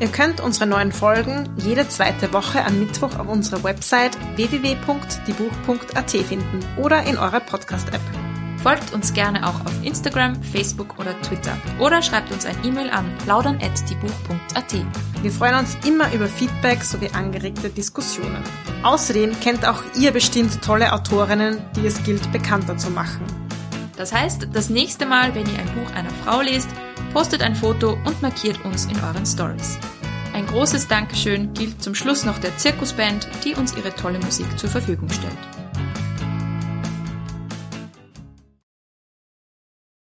Ihr 0.00 0.08
könnt 0.08 0.40
unsere 0.40 0.66
neuen 0.66 0.90
Folgen 0.90 1.48
jede 1.56 1.88
zweite 1.88 2.32
Woche 2.32 2.64
am 2.64 2.80
Mittwoch 2.80 3.16
auf 3.18 3.28
unserer 3.28 3.62
Website 3.62 4.18
www.diebuch.at 4.36 6.10
finden 6.10 6.60
oder 6.76 7.04
in 7.04 7.16
eurer 7.16 7.40
Podcast-App. 7.40 8.23
Folgt 8.64 8.94
uns 8.94 9.12
gerne 9.12 9.46
auch 9.46 9.60
auf 9.66 9.84
Instagram, 9.84 10.42
Facebook 10.42 10.98
oder 10.98 11.20
Twitter 11.20 11.54
oder 11.78 12.00
schreibt 12.00 12.32
uns 12.32 12.46
ein 12.46 12.56
E-Mail 12.64 12.88
an 12.88 13.04
plaudern.diebuch.at. 13.22 14.74
Wir 15.20 15.30
freuen 15.30 15.56
uns 15.56 15.76
immer 15.86 16.10
über 16.14 16.26
Feedback 16.26 16.82
sowie 16.82 17.10
angeregte 17.10 17.68
Diskussionen. 17.68 18.42
Außerdem 18.82 19.38
kennt 19.40 19.68
auch 19.68 19.82
ihr 20.00 20.12
bestimmt 20.12 20.62
tolle 20.62 20.94
Autorinnen, 20.94 21.58
die 21.76 21.86
es 21.86 22.02
gilt 22.04 22.32
bekannter 22.32 22.78
zu 22.78 22.90
machen. 22.90 23.26
Das 23.98 24.14
heißt, 24.14 24.48
das 24.54 24.70
nächste 24.70 25.04
Mal, 25.04 25.34
wenn 25.34 25.44
ihr 25.44 25.58
ein 25.58 25.74
Buch 25.74 25.94
einer 25.94 26.08
Frau 26.24 26.40
lest, 26.40 26.70
postet 27.12 27.42
ein 27.42 27.54
Foto 27.56 27.98
und 28.06 28.22
markiert 28.22 28.64
uns 28.64 28.86
in 28.86 28.96
euren 28.96 29.26
Stories. 29.26 29.78
Ein 30.32 30.46
großes 30.46 30.88
Dankeschön 30.88 31.52
gilt 31.52 31.82
zum 31.82 31.94
Schluss 31.94 32.24
noch 32.24 32.38
der 32.38 32.56
Zirkusband, 32.56 33.28
die 33.44 33.54
uns 33.56 33.76
ihre 33.76 33.94
tolle 33.94 34.20
Musik 34.20 34.58
zur 34.58 34.70
Verfügung 34.70 35.10
stellt. 35.10 35.53